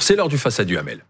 C'est 0.00 0.16
l'heure 0.16 0.28
du 0.28 0.38
face 0.38 0.58
à 0.58 0.64
Duhamel. 0.64 1.04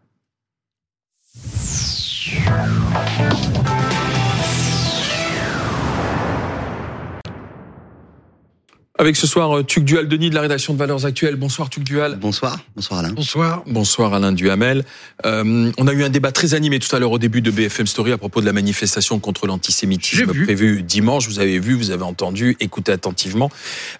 Avec 9.01 9.17
ce 9.17 9.27
soir 9.27 9.57
euh, 9.57 9.65
Tuc 9.65 9.85
Dual 9.85 10.09
Denis 10.09 10.29
de 10.29 10.35
la 10.35 10.43
rédaction 10.43 10.75
de 10.75 10.79
Valeurs 10.79 11.07
Actuelles. 11.07 11.37
Bonsoir 11.37 11.71
Tuc 11.71 11.83
Dual. 11.83 12.19
Bonsoir, 12.21 12.59
bonsoir 12.77 13.01
Alain. 13.01 13.13
Bonsoir. 13.13 13.63
Bonsoir 13.67 14.13
Alain 14.13 14.31
Duhamel. 14.31 14.85
Euh, 15.25 15.73
on 15.79 15.87
a 15.87 15.93
eu 15.95 16.05
un 16.05 16.11
débat 16.11 16.33
très 16.33 16.53
animé 16.53 16.79
tout 16.81 16.95
à 16.95 16.99
l'heure 16.99 17.13
au 17.13 17.19
début 17.19 17.41
de 17.41 17.51
BFM 17.51 17.87
Story 17.87 18.13
à 18.13 18.19
propos 18.19 18.43
de 18.43 18.47
la 18.47 18.53
manifestation 18.53 19.19
contre 19.19 19.47
l'antisémitisme 19.47 20.45
prévue 20.45 20.83
dimanche. 20.83 21.29
Vous 21.29 21.39
avez 21.39 21.59
vu, 21.61 21.73
vous 21.73 21.93
avez 21.93 22.03
entendu, 22.03 22.59
écoutez 22.61 22.93
attentivement. 22.93 23.51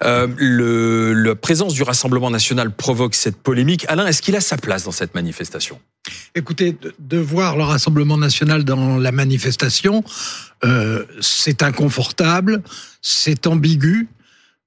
Euh, 0.05 0.27
le, 0.37 1.15
la 1.15 1.35
présence 1.35 1.73
du 1.73 1.83
Rassemblement 1.83 2.29
national 2.29 2.71
provoque 2.71 3.15
cette 3.15 3.39
polémique. 3.39 3.87
Alain, 3.89 4.07
est-ce 4.07 4.21
qu'il 4.21 4.37
a 4.37 4.43
sa 4.43 4.59
place 4.59 4.85
dans 4.85 4.93
cette 4.93 5.15
manifestation? 5.15 5.81
Écoutez, 6.35 6.77
de, 6.99 7.17
voir 7.17 7.57
le 7.57 7.63
Rassemblement 7.63 8.19
national 8.19 8.65
dans 8.65 8.99
la 8.99 9.13
manifestation, 9.13 10.05
euh, 10.63 11.07
c'est 11.23 11.63
inconfortable, 11.63 12.63
c'est 13.01 13.47
ambigu. 13.47 14.11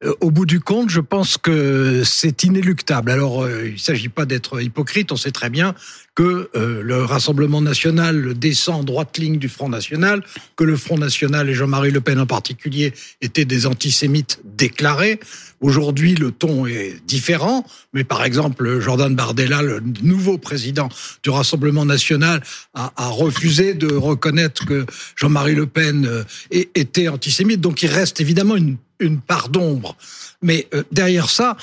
Euh, 0.04 0.14
au 0.22 0.32
bout 0.32 0.46
du 0.46 0.60
compte, 0.60 0.90
je 0.90 1.00
pense 1.00 1.38
que 1.38 2.04
c'est 2.04 2.44
inéluctable. 2.44 3.12
Alors, 3.12 3.44
euh, 3.44 3.68
il 3.68 3.74
ne 3.74 3.78
s'agit 3.78 4.10
pas 4.10 4.26
d'être 4.26 4.62
hypocrite, 4.62 5.12
on 5.12 5.16
sait 5.16 5.32
très 5.32 5.50
bien 5.50 5.74
que 6.16 6.50
euh, 6.56 6.84
le 6.84 7.04
Rassemblement 7.04 7.62
national 7.62 8.38
descend 8.38 8.82
en 8.82 8.84
droite 8.84 9.18
ligne 9.18 9.40
du 9.40 9.50
Front 9.50 9.70
national, 9.70 10.24
que 10.56 10.64
le 10.64 10.78
Front 10.78 10.98
national 10.98 11.50
et 11.50 11.56
Jean-Marie 11.56 11.90
Le 11.90 12.02
Pen 12.02 12.20
en 12.20 12.28
particulier 12.28 12.94
étaient 13.22 13.46
des 13.46 13.66
antisémites 13.66 14.40
déclarés. 14.44 15.20
Aujourd'hui, 15.60 16.14
le 16.14 16.32
ton 16.32 16.68
est 16.68 17.04
différent, 17.08 17.66
mais 17.94 18.04
par 18.04 18.24
exemple, 18.26 18.80
Jordan 18.80 19.16
Bardella, 19.16 19.64
le 19.64 19.82
nouveau 20.04 20.38
président 20.38 20.88
du 21.24 21.32
Rassemblement 21.32 21.86
national, 21.86 22.44
a, 22.76 22.94
a 22.96 23.08
refusé 23.08 23.74
de 23.74 23.92
reconnaître 23.92 24.66
que 24.66 24.86
Jean-Marie 25.16 25.56
Le 25.56 25.66
Pen 25.66 26.26
était 26.52 27.08
antisémite. 27.08 27.62
Donc, 27.62 27.82
il 27.82 27.90
reste 27.90 28.22
évidemment 28.22 28.56
une 28.56 28.78
une 29.04 29.20
part 29.22 29.50
d'ombre. 29.50 29.96
Mais 30.42 30.68
euh, 30.74 30.84
derrière 30.92 31.30
ça, 31.30 31.58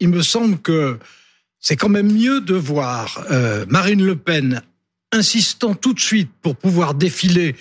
il 0.00 0.08
me 0.08 0.22
semble 0.22 0.58
que 0.58 0.98
c'est 1.60 1.76
quand 1.76 1.88
même 1.88 2.12
mieux 2.12 2.40
de 2.40 2.54
voir 2.54 3.24
euh, 3.30 3.64
Marine 3.68 4.04
Le 4.04 4.16
Pen 4.16 4.62
insistant 5.12 5.74
tout 5.74 5.94
de 5.94 6.00
suite 6.00 6.30
pour 6.42 6.56
pouvoir 6.56 6.94
défiler 6.94 7.56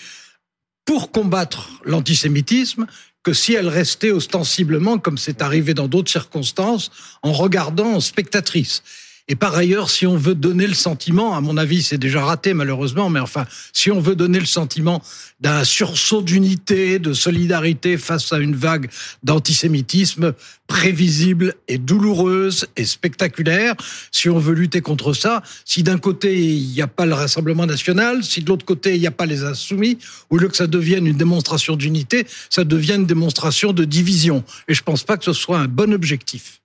pour 0.85 1.11
combattre 1.11 1.69
l'antisémitisme 1.85 2.87
que 3.23 3.31
si 3.31 3.53
elle 3.53 3.69
restait 3.69 4.11
ostensiblement, 4.11 4.97
comme 4.97 5.17
c'est 5.17 5.41
arrivé 5.41 5.73
dans 5.73 5.87
d'autres 5.87 6.11
circonstances, 6.11 6.91
en 7.21 7.31
regardant 7.31 7.93
en 7.93 7.99
spectatrice. 8.01 8.83
Et 9.29 9.37
par 9.37 9.55
ailleurs, 9.55 9.89
si 9.89 10.05
on 10.05 10.17
veut 10.17 10.35
donner 10.35 10.67
le 10.67 10.73
sentiment, 10.73 11.33
à 11.33 11.39
mon 11.39 11.55
avis, 11.55 11.81
c'est 11.81 11.97
déjà 11.97 12.25
raté 12.25 12.53
malheureusement, 12.53 13.09
mais 13.09 13.21
enfin, 13.21 13.45
si 13.71 13.89
on 13.89 14.01
veut 14.01 14.15
donner 14.15 14.37
le 14.37 14.45
sentiment 14.45 15.01
d'un 15.39 15.63
sursaut 15.63 16.21
d'unité, 16.21 16.99
de 16.99 17.13
solidarité 17.13 17.97
face 17.97 18.33
à 18.33 18.39
une 18.39 18.53
vague 18.53 18.89
d'antisémitisme 19.23 20.33
prévisible 20.67 21.55
et 21.69 21.77
douloureuse 21.77 22.67
et 22.75 22.83
spectaculaire, 22.83 23.75
si 24.11 24.29
on 24.29 24.39
veut 24.39 24.55
lutter 24.55 24.81
contre 24.81 25.13
ça, 25.13 25.41
si 25.63 25.83
d'un 25.83 25.99
côté 25.99 26.43
il 26.43 26.73
n'y 26.73 26.81
a 26.81 26.87
pas 26.87 27.05
le 27.05 27.13
Rassemblement 27.13 27.65
national, 27.65 28.25
si 28.25 28.41
de 28.41 28.49
l'autre 28.49 28.65
côté 28.65 28.95
il 28.95 28.99
n'y 28.99 29.07
a 29.07 29.11
pas 29.11 29.25
les 29.25 29.45
insoumis, 29.45 29.99
au 30.31 30.37
lieu 30.37 30.49
que 30.49 30.57
ça 30.57 30.67
devienne 30.67 31.07
une 31.07 31.17
démonstration 31.17 31.77
d'unité, 31.77 32.27
ça 32.49 32.65
devient 32.65 32.95
une 32.95 33.05
démonstration 33.05 33.71
de 33.71 33.85
division. 33.85 34.43
Et 34.67 34.73
je 34.73 34.83
pense 34.83 35.03
pas 35.03 35.15
que 35.15 35.23
ce 35.23 35.33
soit 35.33 35.59
un 35.59 35.67
bon 35.67 35.93
objectif. 35.93 36.59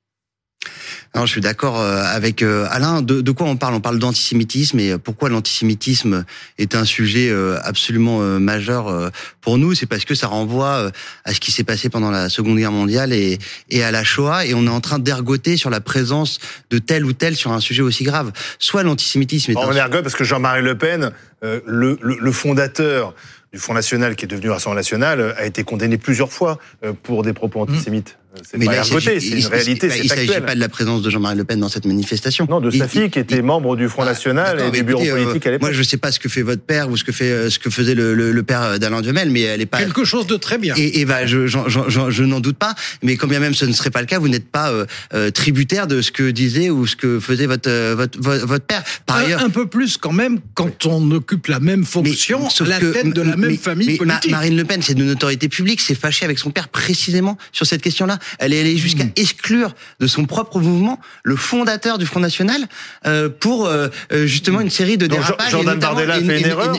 Non, 1.15 1.25
je 1.25 1.33
suis 1.33 1.41
d'accord 1.41 1.81
euh, 1.81 2.03
avec 2.05 2.43
euh, 2.43 2.67
Alain. 2.71 3.03
De, 3.03 3.21
de, 3.21 3.31
quoi 3.33 3.47
on 3.47 3.57
parle? 3.57 3.75
On 3.75 3.81
parle 3.81 3.99
d'antisémitisme 3.99 4.79
et 4.79 4.99
pourquoi 4.99 5.29
l'antisémitisme 5.29 6.25
est 6.59 6.75
un 6.75 6.85
sujet 6.85 7.31
euh, 7.31 7.59
absolument 7.65 8.19
majeur 8.39 9.11
pour 9.41 9.59
nous? 9.59 9.75
C'est 9.75 9.87
parce 9.87 10.05
que 10.05 10.15
ça 10.15 10.27
renvoie 10.27 10.91
à 11.25 11.35
ce 11.35 11.41
qui 11.41 11.51
s'est 11.51 11.65
passé 11.65 11.89
pendant 11.89 12.11
la 12.11 12.29
Seconde 12.29 12.59
Guerre 12.59 12.73
mondiale 12.73 13.13
et, 13.13 13.39
et 13.71 13.83
à 13.83 13.91
la 13.91 14.05
Shoah, 14.05 14.45
et 14.47 14.55
on 14.55 14.67
est 14.67 14.71
en 14.71 14.81
train 14.81 14.99
d'ergoter 14.99 15.57
sur 15.57 15.71
la 15.71 15.81
présence 15.81 16.39
de 16.71 16.79
tel 16.79 17.05
ou 17.05 17.13
tel 17.13 17.37
sur 17.37 17.53
un 17.53 17.61
sujet 17.61 17.83
aussi 17.83 18.05
grave. 18.05 18.33
Soit 18.59 18.83
l'antisémitisme 18.83 19.53
est. 19.53 19.57
on 19.57 19.73
ergote 19.73 20.03
parce 20.03 20.15
que 20.15 20.25
Jean-Marie 20.25 20.63
Le 20.63 20.77
Pen, 20.77 21.11
le, 21.43 21.63
le, 21.67 22.19
le 22.21 22.33
fondateur 22.33 23.15
du 23.53 23.59
Front 23.59 23.75
National, 23.75 24.15
qui 24.15 24.27
est 24.27 24.29
devenu 24.29 24.51
Rassemblement 24.51 24.79
National, 24.81 25.35
a 25.39 25.47
été 25.47 25.65
condamné 25.65 25.97
plusieurs 25.97 26.33
fois 26.33 26.59
pour 27.03 27.23
des 27.23 27.33
propos 27.33 27.63
antisémites. 27.63 28.19
C'est 28.43 28.63
pas 28.63 28.83
côté, 28.83 29.21
c'est 29.21 29.39
une 29.39 29.47
réalité, 29.47 29.89
c'est 29.89 29.99
Il 30.01 30.03
ne 30.03 30.09
s'agit 30.09 30.41
pas 30.43 30.55
de 30.55 30.61
la 30.61 30.69
présence 30.69 31.01
de 31.01 31.09
Jean-Marie 31.09 31.37
Le 31.37 31.45
Pen 31.45 31.61
dans 31.61 31.71
cette 31.71 31.87
manifestation. 31.87 32.47
Non, 32.49 32.61
de 32.61 32.71
sa 32.71 32.87
fille 32.87 33.09
qui 33.09 33.19
était 33.19 33.41
membre 33.41 33.75
du 33.75 33.89
Front 33.89 34.03
ah, 34.03 34.07
National 34.07 34.61
et 34.61 34.71
du 34.71 34.83
bureau 34.83 35.03
euh, 35.03 35.25
politique 35.25 35.47
à 35.47 35.51
l'époque. 35.51 35.69
Moi, 35.69 35.73
je 35.73 35.79
ne 35.79 35.85
sais 35.85 35.97
pas 35.97 36.13
ce 36.13 36.21
que 36.21 36.29
fait 36.29 36.43
votre 36.43 36.61
père 36.61 36.91
ou 36.91 36.97
ce 36.99 37.05
que 37.05 37.13
fait 37.13 37.31
euh, 37.31 37.51
ce 37.51 37.59
que 37.59 37.71
faisait 37.71 37.95
le, 37.95 38.13
le, 38.15 38.43
père 38.43 38.79
d'Alain 38.79 39.01
Duhamel, 39.01 39.31
mais 39.31 39.43
elle 39.43 39.63
est 39.63 39.67
pas 39.67 39.79
quelque 39.79 40.05
chose 40.05 40.27
de 40.27 40.37
très 40.37 40.59
bien. 40.59 40.75
Et, 40.77 41.01
et 41.01 41.05
bah, 41.07 41.25
je, 41.25 41.47
je, 41.47 41.59
je, 41.67 42.11
je 42.11 42.23
n'en 42.25 42.41
doute 42.41 42.59
pas. 42.59 42.75
Mais 43.03 43.17
quand 43.17 43.29
bien 43.29 43.41
même 43.41 43.55
ce 43.55 43.65
ne 43.65 43.73
serait 43.73 43.91
pas 43.91 44.01
le 44.01 44.07
cas, 44.07 44.19
vous 44.19 44.29
n'êtes 44.29 44.49
pas 44.51 44.73
euh, 45.15 45.31
tributaire 45.31 45.87
de 45.87 46.03
ce 46.03 46.13
que 46.13 46.31
disait 46.31 46.69
ou 46.69 46.87
ce 46.87 46.97
que 46.97 47.21
faisait 47.21 47.47
votre 47.47 47.95
votre, 47.95 48.19
votre 48.21 48.65
père. 48.67 48.85
Par 49.07 49.17
un, 49.17 49.21
ailleurs, 49.21 49.43
un 49.43 49.51
peu 49.51 49.67
plus 49.67 49.97
quand 49.97 50.13
même 50.13 50.39
quand 50.53 50.85
on 50.85 51.11
occupe 51.13 51.47
la 51.47 51.61
même 51.61 51.85
fonction 51.85 52.41
mais, 52.61 52.67
la 52.69 52.79
tête 52.79 53.15
de 53.15 53.23
la 53.23 53.37
même 53.37 53.57
famille 53.57 53.97
politique. 53.97 54.31
Marine 54.31 54.57
Le 54.57 54.65
Pen, 54.65 54.83
c'est 54.83 54.95
de 54.95 55.05
notoriété 55.05 55.49
publique, 55.49 55.81
c'est 55.81 55.95
fâché 55.95 56.27
avec 56.27 56.39
son 56.39 56.51
père 56.51 56.69
précisément 56.69 57.39
sur 57.53 57.67
cette 57.67 57.81
question-là. 57.81 58.18
Elle 58.39 58.53
est 58.53 58.61
allée 58.61 58.77
jusqu'à 58.77 59.05
exclure 59.17 59.75
de 60.01 60.07
son 60.07 60.25
propre 60.25 60.61
mouvement 60.61 60.99
le 61.23 61.37
fondateur 61.37 61.99
du 61.99 62.07
Front 62.07 62.21
National 62.21 62.67
euh, 63.07 63.29
pour 63.29 63.67
euh, 63.67 63.89
euh, 64.13 64.27
justement 64.27 64.61
une 64.61 64.71
série 64.71 64.99
de 64.99 65.07
dérapages. 65.07 65.51
Jordan 65.51 65.79
Bardella 65.79 66.15
a 66.15 66.21
fait 66.21 66.41
une 66.41 66.47
erreur. 66.47 66.77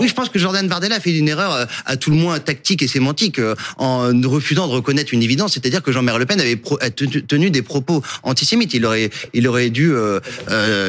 Oui, 0.00 0.08
je 0.08 0.14
pense 0.14 0.28
que 0.28 0.38
Jordan 0.38 0.66
Bardella 0.68 0.96
a 0.96 1.00
fait 1.00 1.16
une 1.16 1.28
erreur 1.28 1.66
à 1.86 1.96
tout 1.96 2.10
le 2.10 2.16
moins 2.16 2.38
tactique 2.38 2.82
et 2.82 2.88
sémantique 2.88 3.40
en 3.78 4.08
refusant 4.24 4.66
de 4.66 4.72
reconnaître 4.72 5.12
une 5.12 5.22
évidence, 5.22 5.54
c'est-à-dire 5.54 5.82
que 5.82 5.92
Jean-Marie 5.92 6.18
Le 6.18 6.26
Pen 6.26 6.40
avait 6.40 6.60
tenu 7.26 7.50
des 7.50 7.62
propos 7.62 8.02
antisémites. 8.22 8.74
Il 8.74 8.86
aurait, 8.86 9.10
il 9.34 9.46
aurait 9.48 9.70
dû, 9.70 9.92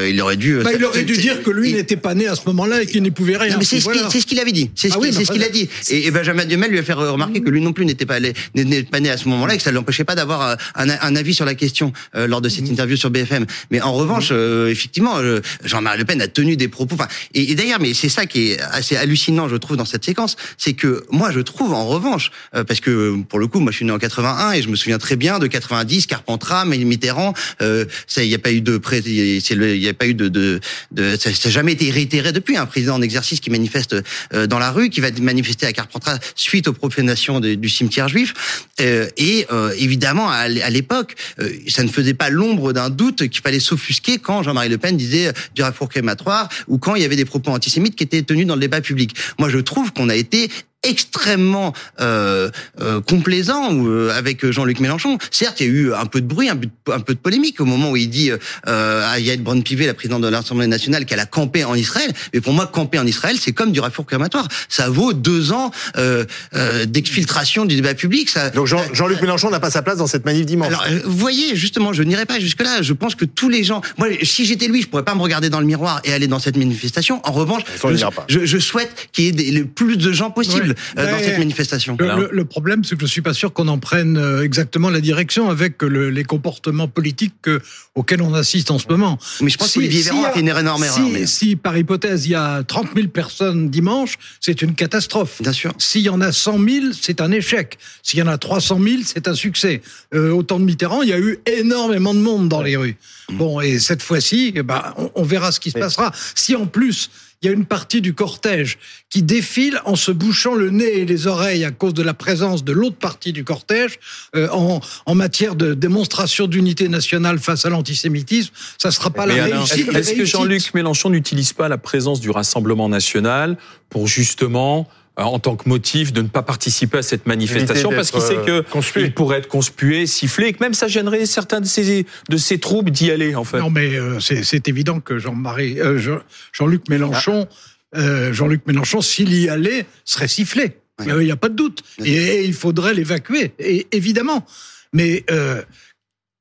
il 0.08 0.22
aurait 0.22 0.38
dû. 0.38 0.60
Bah, 0.64 0.72
il 0.74 0.84
aurait 0.84 1.04
dû 1.04 1.18
dire 1.18 1.44
que 1.44 1.50
lui 1.50 1.74
n'était 1.74 1.96
pas 1.96 2.14
né 2.14 2.28
à 2.28 2.36
ce 2.36 2.42
moment-là 2.48 2.82
et 2.82 2.86
qu'il 2.86 3.04
n'y 3.04 3.12
pouvait 3.12 3.38
rien. 3.38 3.58
Mais 3.58 3.66
c'est 3.66 3.80
ce 3.80 4.26
qu'il 4.26 4.40
avait 4.40 4.52
dit. 4.52 4.72
C'est 4.76 4.90
ce 4.90 4.96
ah 4.98 5.34
qu'il 5.34 5.44
a 5.44 5.50
dit. 5.50 5.70
Et, 5.90 6.12
Benjamin 6.12 6.46
Duhamel 6.46 6.72
lui 6.72 6.80
a 6.80 6.84
fait 6.84 6.94
remarquer 6.94 7.42
que 7.42 7.50
lui 7.50 7.62
non 7.62 7.74
plus 7.74 7.86
n'était 7.86 8.06
pas, 8.06 8.20
pas 8.20 9.00
né 9.00 9.10
à 9.10 9.18
ce 9.18 9.28
moment-là 9.30 9.56
et 9.56 9.58
que 9.58 9.64
ça 9.64 9.72
ne 9.72 9.81
l'empêchait 9.82 10.04
pas 10.04 10.16
d'avoir 10.16 10.58
un, 10.76 10.90
un, 10.90 11.16
avis 11.16 11.34
sur 11.34 11.46
la 11.46 11.56
question 11.56 11.92
euh, 12.16 12.28
lors 12.28 12.42
de 12.42 12.50
cette 12.50 12.68
interview 12.68 12.96
sur 12.96 13.10
BFM. 13.10 13.46
Mais 13.72 13.82
en 13.82 13.94
revanche, 13.94 14.30
euh, 14.32 14.70
effectivement, 14.70 15.18
euh, 15.18 15.42
Jean-Marie 15.64 16.00
Le 16.00 16.06
Pen 16.06 16.22
a 16.22 16.28
tenu 16.28 16.56
des 16.56 16.68
propos. 16.68 16.96
Enfin, 16.96 17.08
et, 17.34 17.56
d'ailleurs, 17.56 17.80
mais 17.80 17.94
c'est 17.94 18.10
ça 18.10 18.26
qui 18.26 18.52
est 18.52 18.62
assez 18.62 18.96
hallucinant, 18.96 19.50
je 19.50 19.56
trouve, 19.56 19.78
dans 19.78 19.86
cette 19.86 20.06
séquence, 20.06 20.36
c'est 20.58 20.74
que 20.74 21.04
moi, 21.12 21.32
je 21.32 21.40
trouve, 21.40 21.74
en 21.74 21.88
revanche, 21.88 22.32
parce 22.52 22.80
que 22.80 23.22
pour 23.28 23.40
le 23.40 23.48
coup, 23.48 23.60
moi, 23.60 23.72
je 23.72 23.78
suis 23.78 23.86
né 23.86 23.92
en 23.92 24.00
81 24.00 24.52
et 24.54 24.62
je 24.62 24.70
me 24.70 24.76
souviens 24.76 24.98
très 24.98 25.16
bien 25.16 25.40
de 25.40 25.48
90, 25.48 26.06
Carpentras, 26.06 26.66
Mitterrand. 26.66 27.34
Euh, 27.62 27.86
il 28.18 28.28
n'y 28.28 28.36
a 28.36 28.40
pas 28.40 28.52
eu 28.52 28.62
de, 28.62 28.80
il 29.06 29.80
n'y 29.80 29.88
a 29.88 29.94
pas 29.94 30.08
eu 30.08 30.14
de, 30.14 30.28
de, 30.28 30.60
de 30.92 31.18
ça 31.18 31.30
n'a 31.30 31.52
jamais 31.52 31.74
été 31.74 31.90
réitéré 31.90 32.32
depuis 32.32 32.58
un 32.58 32.66
président 32.66 32.96
en 32.96 33.02
exercice 33.02 33.40
qui 33.40 33.50
manifeste 33.50 33.96
dans 34.32 34.60
la 34.60 34.72
rue, 34.72 34.90
qui 34.90 35.02
va 35.02 35.10
manifester 35.20 35.66
à 35.66 35.74
Carpentras 35.74 36.20
suite 36.36 36.68
aux 36.68 36.74
profanations 36.74 37.40
du 37.40 37.70
cimetière 37.70 38.08
juif. 38.08 38.34
et 38.80 39.46
évidemment, 39.78 40.30
à 40.30 40.48
l'époque, 40.48 41.16
euh, 41.40 41.50
ça 41.68 41.84
ne 41.84 41.90
faisait 41.90 42.14
pas 42.14 42.30
l'ombre 42.30 42.74
d'un 42.74 42.90
doute 42.90 43.28
qu'il 43.28 43.42
fallait 43.42 43.60
s'offusquer 43.60 44.18
quand 44.18 44.44
Jean-Marie 44.44 44.70
Le 44.70 44.78
Pen 44.78 44.98
disait 44.98 45.28
euh, 45.28 45.34
du 45.56 45.62
rapport 45.62 45.90
crématoire 45.90 46.50
ou 46.68 46.78
quand 46.78 46.96
il 46.96 47.02
y 47.02 47.06
avait 47.06 47.16
des 47.16 47.26
propos 47.26 47.52
antisémites 47.52 47.96
qui 47.96 48.04
étaient 48.04 48.22
tenus 48.22 48.48
dans 48.48 48.56
le 48.56 48.62
débat 48.62 48.82
public. 48.82 49.16
Moi, 49.40 49.50
je 49.50 49.58
trouve 49.58 49.94
qu'on 49.94 50.10
a 50.10 50.16
été 50.16 50.50
extrêmement 50.84 51.74
euh, 52.00 52.50
euh, 52.80 53.02
complaisant 53.02 53.70
euh, 53.72 54.12
avec 54.18 54.50
Jean-Luc 54.50 54.80
Mélenchon. 54.80 55.18
Certes, 55.30 55.60
il 55.60 55.68
y 55.68 55.70
a 55.70 55.72
eu 55.72 55.94
un 55.94 56.06
peu 56.06 56.22
de 56.22 56.26
bruit, 56.26 56.50
un 56.50 56.56
peu 56.56 56.66
de, 56.66 56.92
un 56.92 57.00
peu 57.00 57.14
de 57.14 57.20
polémique 57.20 57.62
au 57.62 57.66
moment 57.66 57.92
où 57.92 57.98
il 57.98 58.10
dit 58.10 58.32
euh, 58.32 59.08
à 59.12 59.20
Yael 59.20 59.42
Braun-Pivet, 59.42 59.86
la 59.86 59.94
présidente 59.94 60.24
de 60.24 60.28
l'Assemblée 60.28 60.68
nationale, 60.68 61.06
qu'elle 61.06 61.20
a 61.20 61.28
campé 61.28 61.64
en 61.64 61.76
Israël. 61.76 62.12
Mais 62.34 62.42
pour 62.42 62.54
moi, 62.54 62.66
camper 62.66 62.98
en 62.98 63.06
Israël, 63.06 63.38
c'est 63.40 63.52
comme 63.52 63.72
du 63.72 63.80
raffour 63.80 64.08
crématoire. 64.08 64.48
Ça 64.70 64.90
vaut 64.90 65.14
deux 65.14 65.52
ans 65.52 65.72
euh, 65.98 66.26
euh, 66.56 66.86
d'exfiltration 66.86 67.66
du 67.66 67.76
débat 67.76 67.94
public. 67.94 68.30
Ça, 68.30 68.50
Donc 68.50 68.66
Jean, 68.66 69.08
luc 69.08 69.22
Mélenchon 69.22 69.52
n'a 69.52 69.60
pas 69.60 69.70
sa 69.70 69.84
place 69.84 69.98
dans 69.98 70.08
cette 70.08 70.26
manif 70.26 70.48
dimanche. 70.48 70.70
Alors, 70.70 70.86
vous 71.06 71.18
voyez, 71.18 71.56
justement, 71.56 71.94
je 71.94 72.02
n'irai 72.02 72.26
pas 72.26 72.40
jusque-là. 72.40 72.82
Je 72.82 72.94
pense 72.94 73.14
que 73.14 73.26
tous 73.26 73.50
les 73.50 73.64
gens... 73.64 73.82
Moi, 74.00 74.08
si 74.24 74.46
j'étais 74.46 74.68
lui, 74.68 74.82
je 74.82 74.88
pourrais 74.88 75.06
pas 75.06 75.14
me 75.14 75.22
regarder 75.22 75.50
dans 75.50 75.60
le 75.60 75.66
miroir 75.68 76.02
et 76.06 76.14
aller 76.14 76.28
dans 76.28 76.40
cette 76.40 76.58
manifestation. 76.58 77.22
En 77.24 77.32
revanche, 77.32 77.62
je, 77.84 77.96
je, 78.28 78.46
je, 78.46 78.58
souhaite 78.58 79.10
qu'il 79.12 79.26
y 79.26 79.28
ait 79.28 79.32
des, 79.32 79.52
le 79.52 79.66
plus 79.66 79.98
de 79.98 80.12
gens 80.12 80.32
possible. 80.32 80.71
Cibles 80.78 81.12
dans 81.12 81.20
cette 81.20 81.40
manifestation. 81.40 81.98
Le, 82.00 82.46
problème, 82.46 82.84
c'est 82.84 82.96
que 82.96 83.02
je 83.02 83.12
suis 83.12 83.22
pas 83.22 83.34
sûr 83.34 83.54
qu'on 83.54 83.68
en 83.68 83.80
prenne 83.80 84.22
exactement 84.44 84.90
la 84.90 85.02
direction 85.02 85.50
avec 85.50 85.82
les 85.84 86.24
comportements 86.24 86.88
politiques 86.88 87.50
auxquels 87.96 88.22
on 88.22 88.34
assiste 88.34 88.72
en 88.72 88.80
ce 88.80 88.88
moment. 88.88 89.18
Mais 89.42 89.50
je 89.50 89.58
pense 89.58 89.74
qu'Olivier 89.74 90.02
Véran 90.04 90.24
a 90.24 90.32
fait 90.32 90.40
une 90.42 90.50
énorme 90.50 90.84
erreur. 90.84 90.98
Si, 90.98 91.28
si, 91.28 91.56
par 91.56 91.78
hypothèse, 91.78 92.26
il 92.26 92.32
y 92.32 92.36
a 92.36 92.64
30 92.64 92.90
000 92.96 93.08
personnes 93.08 93.70
dimanche, 93.70 94.18
c'est 94.40 94.62
une 94.62 94.76
catastrophe. 94.76 95.42
Bien 95.42 95.54
sûr. 95.54 95.74
S'il 95.78 96.02
y 96.02 96.10
en 96.10 96.22
a 96.22 96.32
100 96.32 96.60
000, 96.60 96.86
c'est 97.00 97.22
un 97.22 97.32
échec. 97.32 97.78
S'il 98.04 98.20
y 98.20 98.22
en 98.22 98.28
a 98.28 98.38
300 98.38 98.80
000, 98.82 99.02
c'est 99.06 99.28
un 99.28 99.36
succès. 99.36 99.82
Euh, 100.14 100.32
au 100.32 100.44
temps 100.44 100.60
de 100.60 100.66
Mitterrand, 100.66 101.02
il 101.02 101.10
y 101.10 101.14
a 101.14 101.20
eu 101.20 101.40
énormément 101.46 102.14
de 102.14 102.20
monde 102.20 102.50
dans 102.50 102.62
les 102.62 102.78
rues. 102.78 102.98
Mm. 103.30 103.38
Bon, 103.38 103.62
et 103.62 103.80
cette 103.80 104.02
fois-ci, 104.02 104.54
eh 104.56 104.64
ben, 104.64 104.94
on, 105.16 105.24
verra 105.24 105.52
ce 105.52 105.60
qui 105.60 105.72
se 105.72 105.80
passera. 105.80 106.12
Si 106.36 106.56
en 106.56 106.66
plus 106.66 107.10
il 107.42 107.48
y 107.48 107.50
a 107.50 107.54
une 107.54 107.66
partie 107.66 108.02
du 108.02 108.14
cortège 108.14 108.78
qui 109.10 109.24
défile 109.24 109.82
en 109.86 109.96
se 109.96 110.12
bouchant 110.12 110.54
le 110.54 110.70
nez 110.70 111.00
et 111.00 111.06
les 111.06 111.26
oreilles 111.26 111.66
à 111.66 111.72
cause 111.72 111.94
de 111.94 112.04
la 112.04 112.14
présence 112.14 112.64
de 112.64 112.72
l'autre 112.72 112.98
partie 112.98 113.34
du 113.34 113.44
cortège 113.44 114.00
euh, 114.36 114.48
en, 114.52 114.80
en, 115.06 115.16
matière 115.16 115.56
de 115.56 115.74
démonstration 115.74 116.46
d'unité 116.48 116.88
nationale 116.88 117.40
face 117.40 117.66
à 117.66 117.70
l'antisémitisme. 117.70 118.54
Ça 118.78 118.92
sera 118.92 119.10
pas 119.10 119.26
la 119.26 119.44
réussite. 119.44 119.90
Est-ce 119.90 120.14
que 120.14 120.26
Jean-Luc 120.26 120.74
Mélenchon 120.74 121.10
n'utilise 121.10 121.54
pas 121.54 121.68
la 121.68 121.78
présence 121.78 122.20
du 122.20 122.30
Rassemblement 122.30 122.90
national 122.90 123.58
pour 123.90 124.08
justement 124.08 124.88
en 125.18 125.40
tant 125.40 125.56
que 125.56 125.68
motif 125.68 126.14
de 126.14 126.22
ne 126.22 126.28
pas 126.28 126.42
participer 126.42 127.00
à 127.00 127.02
cette 127.02 127.26
manifestation 127.26 127.90
parce 127.90 128.12
qu'il 128.12 128.22
sait 128.22 128.38
que 128.38 128.64
il 128.98 129.14
pourrait 129.14 129.40
être 129.40 129.48
conspué, 129.48 130.06
sifflé, 130.06 130.48
et 130.48 130.54
que 130.54 130.64
même 130.64 130.74
ça 130.74 130.88
gênerait 130.88 131.26
certains 131.26 131.60
de 131.60 131.66
ses 131.66 132.06
de 132.30 132.38
ses 132.38 132.60
troupes 132.60 132.90
d'y 132.90 133.12
aller 133.12 133.36
en 133.36 133.44
fait. 133.44 133.60
Non, 133.60 133.70
mais 133.70 133.96
euh, 133.96 134.20
c'est 134.20 134.68
évident 134.68 135.00
que 135.00 135.20
Jean-Marie, 135.20 135.80
euh, 135.80 136.22
Jean-Luc 136.54 136.88
Mélenchon, 136.90 137.48
ah. 137.94 138.32
Jean-Luc 138.32 138.66
Mélenchon, 138.68 139.02
s'il 139.02 139.34
y 139.34 139.50
allait, 139.50 139.86
serait 140.06 140.30
sifflé. 140.30 140.78
Il 141.06 141.16
n'y 141.16 141.32
a 141.32 141.36
pas 141.36 141.50
de 141.50 141.56
doute. 141.56 141.84
Et, 142.06 142.46
il 142.46 142.54
faudrait 142.54 142.94
l'évacuer, 142.94 143.54
évidemment. 143.92 144.46
Mais 144.94 145.26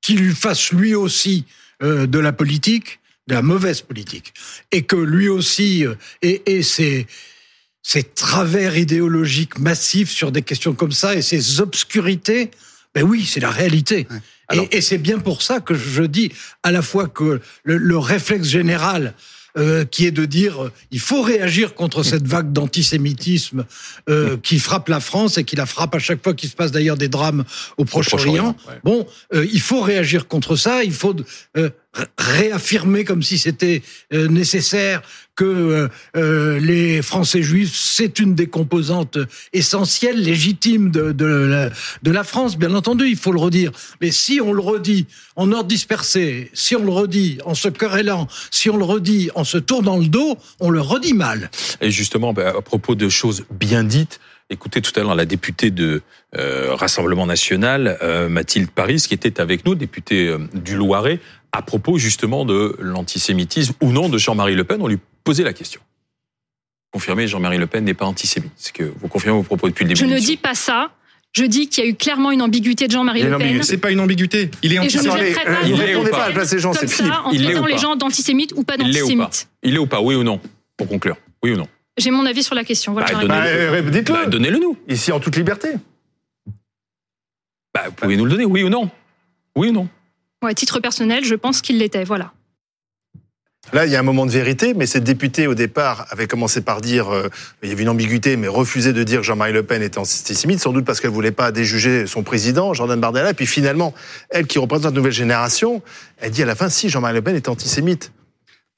qu'il 0.02 0.30
fasse 0.32 0.72
lui 0.72 0.94
aussi 0.94 1.46
de 1.80 2.18
la 2.18 2.32
politique, 2.32 3.00
de 3.26 3.34
la 3.34 3.42
mauvaise 3.42 3.80
politique, 3.80 4.34
et 4.70 4.82
que 4.82 4.96
lui 4.96 5.28
aussi, 5.28 5.86
et, 6.20 6.42
et 6.46 6.62
c'est 6.62 7.06
ces 7.82 8.02
travers 8.02 8.76
idéologiques 8.76 9.58
massifs 9.58 10.10
sur 10.10 10.32
des 10.32 10.42
questions 10.42 10.74
comme 10.74 10.92
ça 10.92 11.14
et 11.14 11.22
ces 11.22 11.60
obscurités, 11.60 12.50
ben 12.94 13.04
oui, 13.04 13.24
c'est 13.26 13.40
la 13.40 13.50
réalité. 13.50 14.06
Et, 14.72 14.80
c'est 14.80 14.98
bien 14.98 15.18
pour 15.18 15.42
ça 15.42 15.60
que 15.60 15.74
je 15.74 16.02
dis 16.02 16.32
à 16.62 16.72
la 16.72 16.82
fois 16.82 17.06
que 17.06 17.40
le, 17.62 17.98
réflexe 17.98 18.48
général 18.48 19.14
euh, 19.56 19.84
qui 19.84 20.06
est 20.06 20.12
de 20.12 20.24
dire 20.26 20.64
euh, 20.64 20.72
il 20.92 21.00
faut 21.00 21.22
réagir 21.22 21.74
contre 21.74 22.04
cette 22.04 22.24
vague 22.24 22.52
d'antisémitisme 22.52 23.64
euh, 24.08 24.36
qui 24.36 24.60
frappe 24.60 24.88
la 24.88 25.00
France 25.00 25.38
et 25.38 25.44
qui 25.44 25.56
la 25.56 25.66
frappe 25.66 25.94
à 25.96 25.98
chaque 25.98 26.22
fois 26.22 26.34
qu'il 26.34 26.48
se 26.48 26.54
passe 26.54 26.70
d'ailleurs 26.70 26.96
des 26.96 27.08
drames 27.08 27.44
au 27.76 27.84
Proche-Orient. 27.84 28.56
Bon, 28.84 29.06
il 29.32 29.60
faut 29.60 29.80
réagir 29.80 30.28
contre 30.28 30.54
ça. 30.54 30.84
Il 30.84 30.92
faut 30.92 31.16
réaffirmer 32.18 33.04
comme 33.04 33.22
si 33.22 33.38
c'était 33.38 33.82
nécessaire 34.12 35.02
que 35.40 35.44
euh, 35.46 35.88
euh, 36.16 36.60
les 36.60 37.00
Français 37.00 37.42
juifs, 37.42 37.74
c'est 37.74 38.18
une 38.18 38.34
des 38.34 38.46
composantes 38.46 39.16
essentielles, 39.54 40.20
légitimes 40.20 40.90
de, 40.90 41.12
de, 41.12 42.10
la, 42.10 42.24
France, 42.24 42.58
bien 42.58 42.74
entendu, 42.74 43.06
il 43.08 43.16
faut 43.16 43.32
le 43.32 43.40
redire. 43.40 43.72
Mais 44.02 44.10
si 44.10 44.38
on 44.42 44.52
le 44.52 44.60
redit 44.60 45.06
en 45.36 45.50
ordre 45.52 45.68
dispersé, 45.68 46.50
si 46.52 46.76
on 46.76 46.84
le 46.84 46.92
redit 46.92 47.38
en 47.46 47.54
se 47.54 47.68
querellant, 47.68 48.28
si 48.50 48.68
on 48.68 48.76
le 48.76 48.84
redit 48.84 49.30
en 49.34 49.44
se 49.44 49.56
tournant 49.56 49.96
le 49.96 50.08
dos, 50.08 50.36
on 50.58 50.68
le 50.68 50.82
redit 50.82 51.14
mal. 51.14 51.50
Et 51.80 51.90
justement, 51.90 52.34
bah, 52.34 52.52
à 52.58 52.60
propos 52.60 52.94
de 52.94 53.08
choses 53.08 53.44
bien 53.50 53.82
dites, 53.82 54.20
Écoutez 54.52 54.82
tout 54.82 54.90
à 54.96 55.04
l'heure 55.04 55.14
la 55.14 55.26
députée 55.26 55.70
de 55.70 56.02
euh, 56.36 56.74
Rassemblement 56.74 57.24
National, 57.24 57.96
Mathilde 58.28 58.68
Paris, 58.68 59.04
qui 59.06 59.14
était 59.14 59.40
avec 59.40 59.64
nous, 59.64 59.76
députée 59.76 60.34
du 60.52 60.74
Loiret, 60.74 61.20
à 61.52 61.62
propos 61.62 61.98
justement 61.98 62.44
de 62.44 62.76
l'antisémitisme 62.78 63.74
ou 63.80 63.92
non 63.92 64.08
de 64.08 64.18
Jean-Marie 64.18 64.54
Le 64.54 64.64
Pen. 64.64 64.80
On 64.80 64.88
lui 64.88 64.98
posait 65.24 65.44
la 65.44 65.52
question. 65.52 65.80
Confirmez, 66.92 67.28
Jean-Marie 67.28 67.58
Le 67.58 67.66
Pen 67.66 67.84
n'est 67.84 67.94
pas 67.94 68.06
antisémite. 68.06 68.52
C'est 68.56 68.72
que 68.72 68.84
vous 68.84 69.08
confirmez 69.08 69.38
vos 69.38 69.44
propos 69.44 69.68
depuis 69.68 69.84
le 69.84 69.88
début. 69.88 70.00
Je 70.00 70.06
ne 70.06 70.18
dis 70.18 70.36
pas 70.36 70.54
ça. 70.54 70.90
Je 71.32 71.44
dis 71.44 71.68
qu'il 71.68 71.84
y 71.84 71.86
a 71.86 71.90
eu 71.90 71.94
clairement 71.94 72.32
une 72.32 72.42
ambiguïté 72.42 72.88
de 72.88 72.92
Jean-Marie 72.92 73.22
Le 73.22 73.38
Pen. 73.38 73.62
C'est 73.62 73.78
pas 73.78 73.92
une 73.92 74.00
ambiguïté. 74.00 74.50
Il 74.62 74.72
est 74.72 74.78
antisémite. 74.78 75.38
Il 75.64 75.80
est 75.80 75.94
ou 75.94 76.04
pas? 76.04 76.26
à 76.26 76.58
Jean, 76.58 76.72
c'est 76.72 76.90
Philippe. 76.90 77.12
En 77.24 77.30
il 77.30 77.44
traitant 77.44 77.66
les 77.66 77.78
gens 77.78 77.96
d'antisémites 77.96 78.52
ou 78.56 78.64
pas 78.64 78.76
d'antisémites. 78.76 79.48
Il 79.62 79.74
est 79.74 79.78
ou 79.78 79.86
pas? 79.86 80.00
Oui 80.00 80.16
ou 80.16 80.24
non? 80.24 80.40
Pour 80.76 80.88
conclure. 80.88 81.16
Oui 81.42 81.52
ou 81.52 81.56
non? 81.56 81.68
J'ai 81.98 82.10
mon 82.10 82.24
avis 82.26 82.42
sur 82.42 82.54
la 82.54 82.64
question. 82.64 82.92
Voilà, 82.92 83.12
bah, 83.12 83.20
donnez-le 83.20 83.82
bah, 83.82 83.90
dites 83.90 84.10
bah, 84.10 84.26
donnez 84.26 84.50
nous. 84.50 84.76
Ici 84.88 85.12
en 85.12 85.20
toute 85.20 85.36
liberté. 85.36 85.68
Bah, 87.74 87.82
vous 87.86 87.92
pouvez 87.92 88.16
nous 88.16 88.24
le 88.24 88.30
donner, 88.30 88.44
oui 88.44 88.62
ou 88.62 88.68
non? 88.68 88.90
Oui 89.54 89.68
ou 89.68 89.72
non? 89.72 89.88
À 90.48 90.54
titre 90.54 90.80
personnel, 90.80 91.24
je 91.24 91.34
pense 91.34 91.60
qu'il 91.60 91.78
l'était. 91.78 92.04
Voilà. 92.04 92.32
Là, 93.72 93.86
il 93.86 93.92
y 93.92 93.96
a 93.96 94.00
un 94.00 94.02
moment 94.02 94.26
de 94.26 94.32
vérité, 94.32 94.74
mais 94.74 94.86
cette 94.86 95.04
députée, 95.04 95.46
au 95.46 95.54
départ, 95.54 96.06
avait 96.10 96.26
commencé 96.26 96.60
par 96.60 96.80
dire, 96.80 97.14
euh, 97.14 97.28
il 97.62 97.68
y 97.68 97.72
avait 97.72 97.82
une 97.82 97.90
ambiguïté, 97.90 98.36
mais 98.36 98.48
refusait 98.48 98.92
de 98.92 99.04
dire 99.04 99.20
que 99.20 99.26
Jean-Marie 99.26 99.52
Le 99.52 99.62
Pen 99.62 99.82
était 99.82 99.98
antisémite, 99.98 100.60
sans 100.60 100.72
doute 100.72 100.84
parce 100.84 101.00
qu'elle 101.00 101.10
voulait 101.10 101.30
pas 101.30 101.52
déjuger 101.52 102.06
son 102.06 102.24
président, 102.24 102.74
Jordan 102.74 102.98
Bardella. 102.98 103.30
Et 103.30 103.34
puis 103.34 103.46
finalement, 103.46 103.94
elle 104.30 104.46
qui 104.46 104.58
représente 104.58 104.90
une 104.90 104.96
nouvelle 104.96 105.12
génération, 105.12 105.82
elle 106.18 106.32
dit 106.32 106.42
à 106.42 106.46
la 106.46 106.56
fin, 106.56 106.68
si 106.68 106.88
Jean-Marie 106.88 107.14
Le 107.14 107.22
Pen 107.22 107.36
est 107.36 107.48
antisémite. 107.48 108.12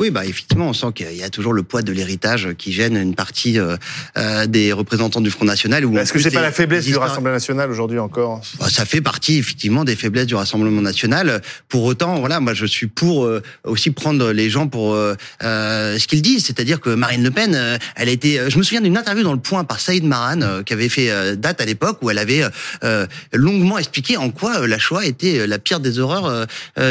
Oui, 0.03 0.11
bah 0.11 0.27
effectivement, 0.27 0.69
on 0.69 0.73
sent 0.73 0.89
qu'il 0.97 1.15
y 1.15 1.23
a 1.23 1.31
toujours 1.31 1.53
le 1.53 1.63
poids 1.63 1.83
de 1.83 1.93
l'héritage 1.93 2.55
qui 2.59 2.73
gêne 2.73 2.97
une 2.97 3.15
partie 3.15 3.61
euh, 3.61 3.77
euh 4.17 4.47
des 4.47 4.73
représentants 4.73 5.21
du 5.21 5.31
Front 5.31 5.45
National. 5.45 5.85
Est-ce 5.97 6.13
que 6.13 6.19
c'est 6.19 6.33
pas 6.33 6.43
la 6.43 6.51
faiblesse 6.51 6.87
du 6.87 6.97
Rassemblement 6.97 7.37
National 7.37 7.71
aujourd'hui 7.71 8.01
encore 8.01 8.41
bah, 8.59 8.67
Ça 8.69 8.85
fait 8.85 9.01
partie 9.01 9.39
effectivement 9.39 9.85
des 9.85 9.95
faiblesses 9.95 10.27
du 10.27 10.35
Rassemblement 10.35 10.83
National. 10.83 11.41
Pour 11.69 11.85
autant, 11.85 12.19
voilà, 12.19 12.41
moi 12.41 12.53
je 12.53 12.67
suis 12.67 12.89
pour 12.89 13.27
euh, 13.27 13.45
aussi 13.63 13.93
prendre 13.93 14.33
les 14.33 14.51
gens 14.51 14.67
pour 14.67 14.93
euh, 14.95 15.15
euh 15.45 15.97
ce 16.01 16.09
qu'ils 16.09 16.23
disent, 16.23 16.47
c'est-à-dire 16.47 16.81
que 16.81 16.91
Marine 16.91 17.23
Le 17.23 17.31
Pen, 17.31 17.79
elle 17.95 18.09
a 18.09 18.11
été. 18.11 18.41
Je 18.49 18.59
me 18.59 18.65
souviens 18.65 18.81
d'une 18.81 18.97
interview 18.97 19.23
dans 19.23 19.35
le 19.35 19.39
Point 19.39 19.63
par 19.63 19.79
Saïd 19.79 20.03
Maran 20.03 20.65
qui 20.67 20.73
avait 20.73 20.89
fait 20.89 21.37
date 21.37 21.61
à 21.61 21.65
l'époque 21.65 21.99
où 22.03 22.11
elle 22.11 22.19
avait 22.19 22.43
longuement 23.33 23.79
expliqué 23.79 24.17
en 24.17 24.31
quoi 24.31 24.67
la 24.67 24.79
Shoah 24.81 25.07
était 25.07 25.47
la 25.47 25.61
pire 25.61 25.79
des 25.79 26.01
horreurs 26.01 26.49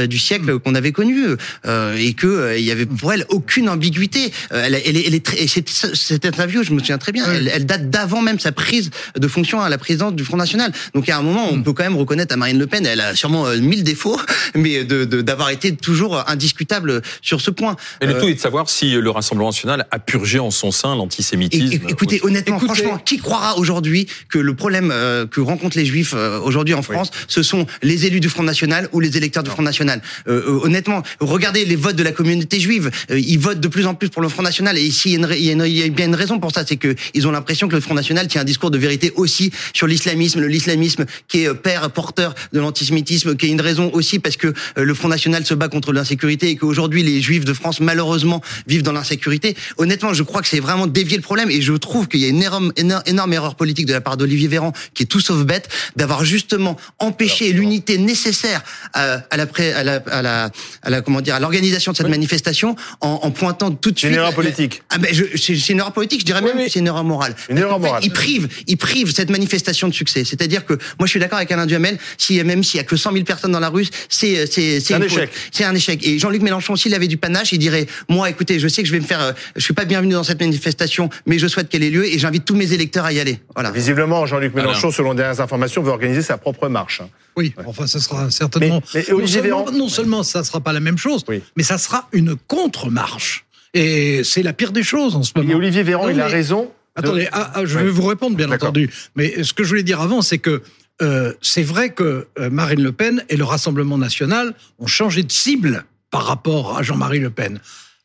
du 0.08 0.18
siècle 0.18 0.60
qu'on 0.60 0.76
avait 0.76 0.94
connu 0.94 1.26
et 1.66 2.14
que 2.14 2.56
il 2.58 2.64
y 2.64 2.72
avait 2.72 2.86
pour 3.02 3.12
elle 3.12 3.26
aucune 3.30 3.68
ambiguïté. 3.68 4.32
Euh, 4.54 4.64
elle, 4.64 4.76
elle, 4.76 4.96
elle 4.96 5.16
est 5.16 5.26
très, 5.26 5.48
cette, 5.48 6.26
interview, 6.26 6.64
je 6.64 6.72
me 6.72 6.80
souviens 6.80 7.00
très 7.00 7.12
bien, 7.12 7.26
elle, 7.34 7.66
date 7.66 7.90
d'avant 7.90 8.22
même 8.22 8.40
sa 8.40 8.52
prise 8.52 8.92
de 9.18 9.28
fonction 9.28 9.60
à 9.60 9.70
la 9.70 9.80
présidence 9.80 10.14
du 10.14 10.24
Front 10.24 10.38
National. 10.38 10.72
Donc 10.94 11.10
à 11.10 11.18
un 11.18 11.24
moment, 11.24 11.48
on 11.50 11.58
mm. 11.58 11.64
peut 11.64 11.74
quand 11.74 11.84
même 11.84 11.98
reconnaître 11.98 12.34
à 12.34 12.38
Marine 12.38 12.60
Le 12.60 12.68
Pen, 12.68 12.86
elle 12.86 13.02
a 13.02 13.16
sûrement 13.16 13.48
euh, 13.48 13.58
mille 13.58 13.84
défauts, 13.84 14.20
mais 14.56 14.86
de 14.86 15.04
d'avoir 15.04 15.50
été 15.50 15.76
toujours 15.76 16.24
indiscutable 16.30 17.02
sur 17.22 17.42
ce 17.42 17.50
point. 17.50 17.76
Et 18.02 18.06
le 18.06 18.20
tout 18.20 18.28
est 18.28 18.36
de 18.36 18.40
savoir 18.40 18.70
si 18.70 18.92
le 18.92 19.10
Rassemblement 19.10 19.50
national 19.50 19.88
a 19.90 19.98
purgé 19.98 20.38
en 20.38 20.52
son 20.52 20.72
sein 20.72 20.96
l'antisémitisme. 20.96 21.88
Écoutez, 21.90 22.20
honnêtement, 22.24 22.60
franchement, 22.60 23.00
qui 23.04 23.18
croira 23.18 23.58
aujourd'hui 23.58 24.08
que 24.30 24.38
le 24.38 24.54
problème 24.54 24.92
euh, 24.94 25.26
que 25.26 25.42
rencontrent 25.42 25.78
les 25.78 25.86
Juifs 25.86 26.14
aujourd'hui 26.14 26.76
en 26.76 26.84
France, 26.84 27.10
ce 27.28 27.42
sont 27.42 27.66
les 27.82 28.06
élus 28.06 28.20
du 28.20 28.30
Front 28.30 28.44
National 28.44 28.88
ou 28.92 29.00
les 29.00 29.18
électeurs 29.18 29.42
du 29.42 29.50
Front 29.50 29.64
National? 29.64 30.02
Honnêtement, 30.28 31.02
regardez 31.20 31.66
les 31.66 31.76
votes 31.76 31.96
de 31.96 32.04
la 32.04 32.12
communauté 32.12 32.60
juive 32.60 32.81
euh, 33.12 33.20
ils 33.20 33.40
votent 33.40 33.60
de 33.60 33.68
plus 33.68 33.86
en 33.86 33.94
plus 33.94 34.10
pour 34.10 34.22
le 34.22 34.30
Front 34.30 34.44
National. 34.44 34.78
Et 34.78 34.82
ici, 34.82 35.14
il 35.14 35.22
y 35.22 35.84
a, 35.84 35.88
bien 35.90 36.06
une 36.06 36.16
raison 36.16 36.40
pour 36.40 36.52
ça, 36.52 36.64
c'est 36.66 36.78
que 36.78 36.96
ils 37.14 37.28
ont 37.28 37.32
l'impression 37.32 37.68
que 37.68 37.76
le 37.76 37.82
Front 37.82 37.94
National 37.94 38.28
tient 38.28 38.42
un 38.42 38.46
discours 38.46 38.72
de 38.72 38.78
vérité 38.78 39.12
aussi 39.16 39.52
sur 39.74 39.88
l'islamisme, 39.88 40.46
l'islamisme 40.46 41.06
qui 41.28 41.44
est 41.44 41.50
euh, 41.50 41.54
père 41.54 41.90
porteur 41.92 42.36
de 42.54 42.60
l'antisémitisme, 42.60 43.36
qui 43.36 43.48
est 43.48 43.50
une 43.50 43.62
raison 43.62 43.92
aussi 43.94 44.20
parce 44.20 44.38
que 44.38 44.48
euh, 44.48 44.54
le 44.84 44.94
Front 44.94 45.08
National 45.08 45.46
se 45.46 45.54
bat 45.54 45.68
contre 45.68 45.94
l'insécurité 45.94 46.50
et 46.50 46.56
qu'aujourd'hui 46.56 47.04
les 47.04 47.22
Juifs 47.22 47.46
de 47.46 47.54
France 47.54 47.80
malheureusement 47.80 48.42
vivent 48.68 48.84
dans 48.84 48.92
l'insécurité. 48.92 49.56
Honnêtement, 49.78 50.14
je 50.14 50.24
crois 50.24 50.42
que 50.42 50.48
c'est 50.48 50.60
vraiment 50.60 50.88
dévier 50.88 51.18
le 51.18 51.24
problème 51.24 51.50
et 51.50 51.62
je 51.62 51.74
trouve 51.74 52.08
qu'il 52.08 52.20
y 52.20 52.26
a 52.26 52.30
une 52.30 52.42
énorme, 52.42 52.72
énorme, 53.06 53.34
erreur 53.34 53.56
politique 53.56 53.86
de 53.86 53.94
la 53.94 54.02
part 54.02 54.18
d'Olivier 54.18 54.48
Véran 54.48 54.74
qui 54.94 55.04
est 55.04 55.06
tout 55.06 55.20
sauf 55.20 55.46
bête 55.46 55.70
d'avoir 55.96 56.26
justement 56.26 56.78
empêché 57.00 57.54
l'unité 57.54 57.98
nécessaire 57.98 58.64
à, 58.94 59.22
la, 59.32 59.48
à, 59.76 59.84
la, 59.84 59.96
à, 59.96 60.22
la, 60.22 60.50
à 60.82 60.90
la 60.90 61.02
comment 61.02 61.22
dire 61.22 61.36
à 61.36 61.40
l'organisation 61.40 61.92
de 61.92 61.98
cette 61.98 62.10
manifestation 62.10 62.71
en, 63.02 63.32
pointant 63.32 63.72
tout 63.72 63.92
de 63.92 63.98
suite. 63.98 64.12
C'est 64.12 64.16
une 64.16 64.22
erreur 64.22 64.34
politique. 64.34 64.84
Ah 64.90 64.98
ben, 64.98 65.14
c'est 65.14 65.70
une 65.70 65.80
erreur 65.80 65.94
politique. 65.94 66.22
Je 66.22 66.26
dirais 66.26 66.42
même 66.42 66.58
que 66.58 66.70
c'est 66.70 66.80
une 66.80 66.88
erreur 66.88 67.04
morale. 67.04 67.36
Une 67.50 67.58
erreur 67.58 67.80
morale. 67.80 68.02
il 68.04 68.12
prive, 68.12 68.48
il 68.68 68.78
prive 68.78 69.12
cette 69.12 69.30
manifestation 69.30 69.88
de 69.88 69.94
succès. 69.94 70.24
C'est-à-dire 70.26 70.66
que 70.66 70.74
moi, 71.00 71.06
je 71.06 71.12
suis 71.12 71.20
d'accord 71.20 71.38
avec 71.38 71.52
Alain 71.52 71.66
Duhamel. 71.66 71.98
Si 72.18 72.42
même 72.44 72.64
s'il 72.64 72.78
y 72.78 72.82
a 72.82 72.84
que 72.84 72.96
100 72.96 73.14
000 73.14 73.26
personnes 73.26 73.52
dans 73.52 73.60
la 73.60 73.70
rue, 73.70 73.88
c'est 74.10 74.46
c'est 74.48 74.94
un 74.94 75.02
échec. 75.02 75.30
C'est 75.52 75.64
un 75.64 75.76
échec. 75.76 76.06
Et 76.06 76.20
Jean-Luc 76.20 76.42
Mélenchon, 76.42 76.76
s'il 76.76 76.94
avait 76.94 77.08
du 77.08 77.18
panache, 77.18 77.52
il 77.52 77.60
dirait 77.60 77.88
moi, 78.10 78.30
écoutez, 78.30 78.60
je 78.60 78.68
sais 78.68 78.82
que 78.82 78.88
je 78.88 78.94
vais 78.94 79.00
me 79.00 79.06
faire, 79.06 79.22
euh, 79.22 79.32
je 79.56 79.62
suis 79.62 79.74
pas 79.74 79.86
bienvenu 79.86 80.14
dans 80.14 80.24
cette 80.24 80.40
manifestation, 80.40 81.10
mais 81.26 81.40
je 81.40 81.48
souhaite 81.48 81.70
qu'elle 81.70 81.84
ait 81.84 81.90
lieu 81.90 82.06
et 82.06 82.20
j'invite 82.20 82.46
tous 82.46 82.56
mes 82.56 82.74
électeurs 82.74 83.06
à 83.06 83.14
y 83.14 83.20
aller. 83.20 83.40
Voilà. 83.56 83.72
Visiblement, 83.72 84.26
Jean-Luc 84.26 84.54
Mélenchon, 84.54 84.92
selon 84.92 85.14
dernières 85.14 85.42
informations, 85.42 85.82
veut 85.82 85.92
organiser 85.92 86.22
sa 86.22 86.38
propre 86.38 86.68
marche. 86.68 87.02
Oui, 87.38 87.54
enfin, 87.66 87.88
ça 87.88 88.00
sera 88.00 88.30
certainement. 88.30 88.82
Mais, 88.94 89.06
non, 89.10 89.28
seulement, 89.28 89.72
non, 89.72 89.90
seulement, 89.90 90.24
ça 90.24 90.44
sera 90.44 90.60
pas 90.60 90.74
la 90.74 90.80
même 90.80 90.98
chose, 90.98 91.24
mais 91.56 91.64
ça 91.64 91.78
sera 91.78 92.08
une 92.12 92.36
contre-marche. 92.36 93.46
Et 93.74 94.24
c'est 94.24 94.44
la 94.44 94.54
pire 94.54 94.72
des 94.72 94.84
choses 94.84 95.16
en 95.16 95.24
ce 95.24 95.32
moment. 95.36 95.50
Et 95.50 95.56
Olivier 95.56 95.84
Véran, 95.84 96.10
il 96.10 96.20
a 96.20 96.28
raison 96.28 96.72
Attendez, 96.96 97.28
ah, 97.32 97.52
ah, 97.56 97.66
je 97.66 97.80
vais 97.80 97.90
vous 97.90 98.06
répondre, 98.06 98.36
bien 98.36 98.52
entendu. 98.52 98.90
Mais 99.16 99.44
ce 99.44 99.54
que 99.54 99.64
je 99.64 99.70
voulais 99.70 99.84
dire 99.84 100.02
avant, 100.02 100.22
c'est 100.22 100.40
que 100.40 100.62
euh, 101.02 101.34
c'est 101.42 101.64
vrai 101.64 101.92
que 101.92 102.28
euh, 102.38 102.50
Marine 102.50 102.84
Le 102.84 102.92
Pen 102.92 103.24
et 103.30 103.38
le 103.38 103.44
Rassemblement 103.44 103.98
national 103.98 104.54
ont 104.78 104.88
changé 104.88 105.24
de 105.24 105.32
cible 105.32 105.86
par 106.12 106.26
rapport 106.26 106.78
à 106.78 106.84
Jean-Marie 106.84 107.20
Le 107.20 107.30
Pen. 107.30 107.60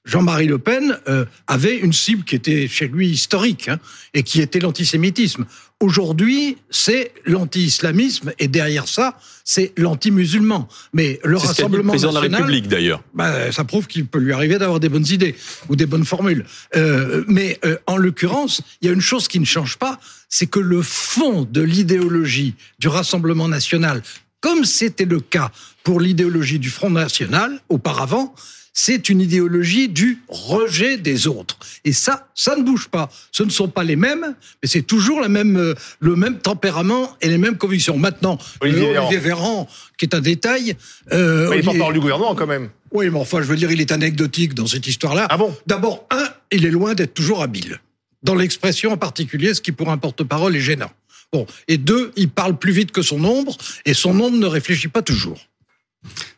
Jean-Marie 0.06 0.46
Le 0.46 0.58
Pen 0.58 0.98
euh, 1.08 1.26
avait 1.46 1.76
une 1.76 1.92
cible 1.92 2.24
qui 2.24 2.36
était 2.36 2.68
chez 2.68 2.88
lui 2.88 3.10
historique 3.10 3.68
hein, 3.68 3.78
et 4.14 4.22
qui 4.22 4.40
était 4.40 4.60
l'antisémitisme. 4.60 5.44
Aujourd'hui, 5.80 6.56
c'est 6.70 7.12
l'anti-islamisme 7.26 8.32
et 8.38 8.48
derrière 8.48 8.88
ça, 8.88 9.18
c'est 9.44 9.72
l'anti-musulman. 9.76 10.68
Mais 10.94 11.20
le 11.22 11.36
Rassemblement 11.36 11.92
le 11.92 11.98
président 11.98 12.12
national, 12.12 12.30
de 12.30 12.32
la 12.32 12.38
République 12.38 12.68
d'ailleurs. 12.68 13.02
Bah, 13.12 13.52
ça 13.52 13.64
prouve 13.64 13.86
qu'il 13.86 14.06
peut 14.06 14.18
lui 14.18 14.32
arriver 14.32 14.58
d'avoir 14.58 14.80
des 14.80 14.88
bonnes 14.88 15.06
idées 15.10 15.34
ou 15.68 15.76
des 15.76 15.84
bonnes 15.84 16.06
formules. 16.06 16.46
Euh, 16.76 17.24
mais 17.28 17.58
euh, 17.66 17.76
en 17.86 17.98
l'occurrence, 17.98 18.62
il 18.80 18.86
y 18.86 18.90
a 18.90 18.94
une 18.94 19.02
chose 19.02 19.28
qui 19.28 19.38
ne 19.38 19.44
change 19.44 19.76
pas, 19.76 20.00
c'est 20.30 20.46
que 20.46 20.60
le 20.60 20.80
fond 20.80 21.46
de 21.50 21.60
l'idéologie 21.60 22.54
du 22.78 22.88
Rassemblement 22.88 23.48
national, 23.48 24.02
comme 24.40 24.64
c'était 24.64 25.04
le 25.04 25.20
cas 25.20 25.50
pour 25.82 26.00
l'idéologie 26.00 26.58
du 26.58 26.70
Front 26.70 26.90
national 26.90 27.60
auparavant, 27.68 28.34
c'est 28.78 29.08
une 29.08 29.22
idéologie 29.22 29.88
du 29.88 30.22
rejet 30.28 30.98
des 30.98 31.26
autres. 31.26 31.58
Et 31.86 31.94
ça, 31.94 32.28
ça 32.34 32.56
ne 32.56 32.62
bouge 32.62 32.88
pas. 32.88 33.08
Ce 33.32 33.42
ne 33.42 33.48
sont 33.48 33.68
pas 33.68 33.84
les 33.84 33.96
mêmes, 33.96 34.34
mais 34.62 34.68
c'est 34.68 34.82
toujours 34.82 35.22
la 35.22 35.30
même, 35.30 35.56
euh, 35.56 35.74
le 35.98 36.14
même 36.14 36.38
tempérament 36.38 37.16
et 37.22 37.30
les 37.30 37.38
mêmes 37.38 37.56
convictions. 37.56 37.96
Maintenant, 37.96 38.36
Olivier, 38.60 39.16
Véran, 39.16 39.66
qui 39.96 40.04
est 40.04 40.14
un 40.14 40.20
détail. 40.20 40.76
Euh, 41.10 41.48
mais 41.48 41.60
il 41.60 41.64
porte-parole 41.64 41.94
du 41.94 42.00
gouvernement 42.00 42.34
quand 42.34 42.46
même. 42.46 42.68
Oui, 42.92 43.08
mais 43.08 43.18
enfin, 43.18 43.40
je 43.40 43.46
veux 43.46 43.56
dire, 43.56 43.70
il 43.72 43.80
est 43.80 43.92
anecdotique 43.92 44.52
dans 44.52 44.66
cette 44.66 44.86
histoire-là. 44.86 45.26
Ah 45.30 45.38
bon? 45.38 45.56
D'abord, 45.66 46.06
un, 46.10 46.28
il 46.52 46.66
est 46.66 46.70
loin 46.70 46.92
d'être 46.92 47.14
toujours 47.14 47.42
habile. 47.42 47.80
Dans 48.22 48.34
l'expression 48.34 48.92
en 48.92 48.98
particulier, 48.98 49.54
ce 49.54 49.62
qui 49.62 49.72
pour 49.72 49.90
un 49.90 49.96
porte-parole 49.96 50.54
est 50.54 50.60
gênant. 50.60 50.90
Bon. 51.32 51.46
Et 51.68 51.78
deux, 51.78 52.12
il 52.16 52.28
parle 52.30 52.58
plus 52.58 52.72
vite 52.72 52.92
que 52.92 53.02
son 53.02 53.24
ombre, 53.24 53.56
et 53.84 53.94
son 53.94 54.18
ombre 54.20 54.36
ne 54.36 54.46
réfléchit 54.46 54.88
pas 54.88 55.02
toujours. 55.02 55.38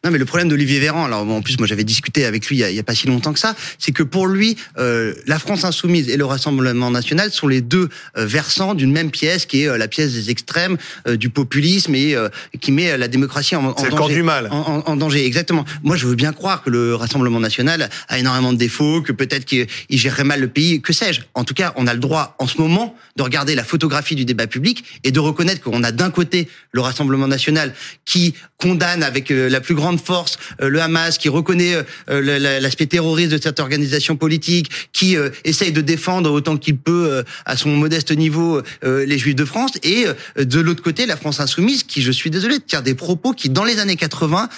Non, 0.04 0.10
mais 0.12 0.18
le 0.18 0.24
problème 0.24 0.48
d'Olivier 0.48 0.78
Véran, 0.78 1.06
alors 1.06 1.28
en 1.28 1.42
plus 1.42 1.58
moi 1.58 1.66
j'avais 1.66 1.84
discuté 1.84 2.24
avec 2.24 2.46
lui 2.46 2.58
il 2.58 2.74
y, 2.74 2.78
a, 2.78 2.82
pas 2.82 2.94
si 2.94 3.06
longtemps 3.06 3.32
que 3.32 3.38
ça, 3.38 3.54
c'est 3.78 3.92
que 3.92 4.02
pour 4.02 4.26
lui, 4.26 4.56
euh, 4.78 5.14
la 5.26 5.38
France 5.38 5.64
insoumise 5.64 6.08
et 6.08 6.16
le 6.16 6.24
Rassemblement 6.24 6.90
national 6.90 7.32
sont 7.32 7.48
les 7.48 7.60
deux 7.60 7.88
euh, 8.16 8.24
versants 8.24 8.74
d'une 8.74 8.92
même 8.92 9.10
pièce, 9.10 9.44
qui 9.44 9.62
est 9.62 9.68
euh, 9.68 9.76
la 9.76 9.88
pièce 9.88 10.12
des 10.12 10.30
extrêmes, 10.30 10.76
du 11.08 11.30
populisme 11.30 11.94
et 11.94 12.16
qui 12.60 12.72
met 12.72 12.96
la 12.96 13.08
démocratie 13.08 13.56
en, 13.56 13.64
en 13.64 13.72
danger. 13.72 14.14
du 14.14 14.22
mal. 14.22 14.48
En, 14.50 14.82
en, 14.86 14.96
danger, 14.96 15.24
exactement. 15.24 15.64
Moi 15.82 15.96
je 15.96 16.06
veux 16.06 16.14
bien 16.14 16.32
croire 16.32 16.62
que 16.62 16.70
le 16.70 16.94
Rassemblement 16.94 17.40
national 17.40 17.88
a 18.08 18.18
énormément 18.18 18.52
de 18.52 18.58
défauts, 18.58 19.02
que 19.02 19.12
peut-être 19.12 19.44
qu'il 19.44 19.66
gérerait 19.90 20.24
mal 20.24 20.40
le 20.40 20.48
pays, 20.48 20.80
que 20.80 20.92
sais-je. 20.92 21.22
En 21.34 21.44
tout 21.44 21.54
cas, 21.54 21.72
on 21.76 21.86
a 21.86 21.94
le 21.94 22.00
droit 22.00 22.36
en 22.38 22.46
ce 22.46 22.58
moment 22.58 22.96
de 23.16 23.22
regarder 23.22 23.54
la 23.54 23.64
photographie 23.64 24.14
du 24.14 24.24
débat 24.24 24.46
public 24.46 24.84
et 25.04 25.10
de 25.10 25.20
reconnaître 25.20 25.60
qu'on 25.60 25.82
a 25.82 25.92
d'un 25.92 26.10
côté 26.10 26.48
le 26.72 26.80
Rassemblement 26.80 27.28
national 27.28 27.74
qui 28.04 28.34
condamne 28.58 29.04
avec 29.04 29.30
la 29.30 29.60
plus 29.60 29.74
grande 29.74 30.00
force 30.00 30.36
euh, 30.60 30.68
le 30.68 30.82
Hamas, 30.82 31.16
qui 31.18 31.28
reconnaît 31.28 31.74
euh, 32.10 32.60
l'aspect 32.60 32.86
terroriste 32.86 33.30
de 33.30 33.40
cette 33.40 33.60
organisation 33.60 34.16
politique, 34.16 34.70
qui 34.92 35.16
euh, 35.16 35.30
essaye 35.44 35.70
de 35.70 35.80
défendre 35.80 36.32
autant 36.32 36.56
qu'il 36.56 36.76
peut 36.76 37.22
à 37.44 37.56
son 37.56 37.70
modeste 37.70 38.10
niveau 38.10 38.62
les 38.82 39.18
Juifs 39.18 39.34
de 39.34 39.44
France, 39.44 39.72
et 39.82 40.06
de 40.36 40.60
l'autre 40.60 40.82
côté 40.82 41.06
la 41.06 41.16
France 41.16 41.40
insoumise, 41.40 41.84
qui, 41.84 42.02
je 42.02 42.10
suis 42.10 42.30
désolé, 42.30 42.58
tient 42.60 42.80
des 42.80 42.94
propos 42.94 43.32
qui, 43.32 43.48
dans 43.48 43.64
les 43.64 43.78
années 43.78 43.96
80, 43.96 44.48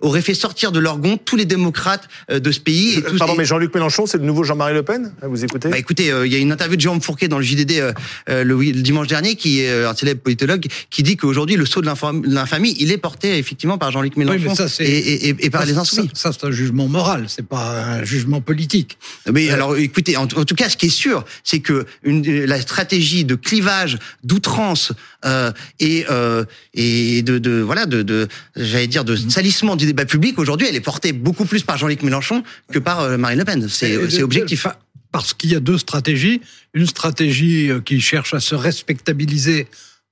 auraient 0.00 0.22
fait 0.22 0.34
sortir 0.34 0.72
de 0.72 0.78
leur 0.78 0.98
gond 0.98 1.18
tous 1.22 1.36
les 1.36 1.44
démocrates 1.44 2.08
de 2.30 2.50
ce 2.50 2.60
pays. 2.60 2.98
Et 2.98 3.02
Pardon, 3.18 3.34
mais 3.36 3.44
Jean-Luc 3.44 3.74
Mélenchon, 3.74 4.06
c'est 4.06 4.18
le 4.18 4.24
nouveau 4.24 4.44
Jean-Marie 4.44 4.74
Le 4.74 4.82
Pen 4.82 5.12
Vous 5.22 5.44
écoutez? 5.44 5.68
Bah, 5.68 5.78
Écoutez, 5.78 6.12
il 6.24 6.32
y 6.32 6.36
a 6.36 6.38
une 6.38 6.52
interview 6.52 6.76
de 6.76 6.80
Jean 6.80 6.98
Fourquet 7.00 7.28
dans 7.28 7.38
le 7.38 7.44
JDD 7.44 7.94
le, 8.28 8.72
dimanche 8.72 9.06
dernier, 9.06 9.36
qui 9.36 9.60
est 9.60 9.84
un 9.84 9.94
célèbre 9.94 10.22
politologue, 10.22 10.66
qui 10.90 11.02
dit 11.02 11.16
qu'aujourd'hui, 11.16 11.56
le 11.56 11.66
saut 11.66 11.80
de 11.80 11.86
l'infamie, 11.86 12.76
il 12.78 12.92
est 12.92 12.98
porté 12.98 13.27
effectivement 13.36 13.78
par 13.78 13.90
Jean-Luc 13.90 14.16
Mélenchon 14.16 14.54
et, 14.80 15.28
et, 15.28 15.50
par 15.50 15.66
les 15.66 15.76
insoumis. 15.76 16.10
Ça, 16.14 16.32
c'est 16.32 16.46
un 16.46 16.50
jugement 16.50 16.88
moral, 16.88 17.26
c'est 17.28 17.46
pas 17.46 17.84
un 17.84 18.04
jugement 18.04 18.40
politique. 18.40 18.98
Mais 19.32 19.50
euh, 19.50 19.54
alors, 19.54 19.76
écoutez, 19.76 20.16
en, 20.16 20.26
tout 20.26 20.54
cas, 20.54 20.68
ce 20.68 20.76
qui 20.76 20.86
est 20.86 20.90
sûr, 20.90 21.24
c'est 21.44 21.60
que 21.60 21.86
une, 22.02 22.22
la 22.44 22.60
stratégie 22.60 23.24
de 23.24 23.34
clivage, 23.34 23.98
d'outrance 24.24 24.92
euh, 25.24 25.52
et 25.80 26.06
euh, 26.10 26.44
et 26.74 27.22
de, 27.22 27.38
de 27.38 27.60
voilà 27.60 27.86
de, 27.86 28.02
de 28.02 28.28
j'allais 28.56 28.86
dire 28.86 29.04
de 29.04 29.16
salissement 29.16 29.76
du 29.76 29.86
débat 29.86 30.04
public 30.04 30.38
aujourd'hui, 30.38 30.68
elle 30.68 30.76
est 30.76 30.80
portée 30.80 31.12
beaucoup 31.12 31.44
plus 31.44 31.62
par 31.62 31.76
Jean-Luc 31.76 32.02
Mélenchon 32.02 32.42
que 32.72 32.78
par 32.78 33.18
Marine 33.18 33.38
Le 33.38 33.44
Pen. 33.44 33.68
C'est 33.68 34.22
objectif. 34.22 34.66
Parce 35.10 35.32
qu'il 35.32 35.50
y 35.50 35.54
a 35.54 35.60
deux 35.60 35.78
stratégies. 35.78 36.42
Une 36.74 36.86
stratégie 36.86 37.70
qui 37.86 37.98
cherche 37.98 38.34
à 38.34 38.40
se 38.40 38.54
respectabiliser 38.54 39.66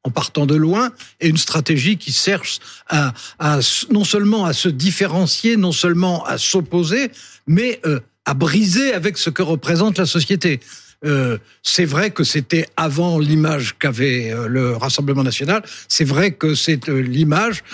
en 0.07 0.11
partant 0.11 0.47
de 0.47 0.55
loin, 0.55 0.93
et 1.21 1.29
une 1.29 1.37
stratégie 1.37 1.97
qui 1.97 2.13
cherche 2.13 2.61
à, 2.89 3.13
non 3.91 4.05
seulement 4.05 4.45
à 4.45 4.53
se 4.53 4.69
différencier, 4.69 5.57
non 5.57 5.73
seulement 5.73 6.25
à 6.25 6.39
s'opposer, 6.39 7.11
mais 7.49 7.81
euh, 7.85 7.99
à 8.25 8.35
briser 8.35 8.95
avec 8.95 9.19
ce 9.19 9.31
que 9.31 9.43
représente 9.43 9.99
la 9.99 10.07
société. 10.07 10.61
Euh, 11.05 11.39
c'est 11.65 11.85
vrai 11.85 12.13
que 12.13 12.23
c'était 12.23 12.67
avant 12.77 13.19
l'image 13.19 13.75
qu'avait 13.79 14.31
euh, 14.31 14.47
le 14.47 14.77
Rassemblement 14.77 15.25
national. 15.25 15.65
C'est 15.89 16.05
vrai 16.05 16.31
que 16.31 16.55
c'est 16.55 16.87
l'image, 16.87 17.65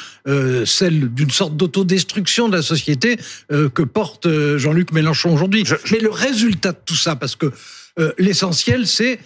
celle 0.64 1.12
d'une 1.12 1.30
sorte 1.30 1.54
d'autodestruction 1.56 2.48
de 2.48 2.56
la 2.56 2.62
société 2.62 3.18
que 3.50 3.82
porte 3.82 4.26
Jean-Luc 4.56 4.92
Mélenchon 4.92 5.34
aujourd'hui. 5.34 5.64
Mais 5.90 5.98
le 5.98 6.10
résultat 6.10 6.72
de 6.72 6.78
tout 6.86 6.96
ça, 6.96 7.14
parce 7.14 7.36
que 7.36 7.52
l'essentiel, 8.18 8.86
c'est 8.86 9.18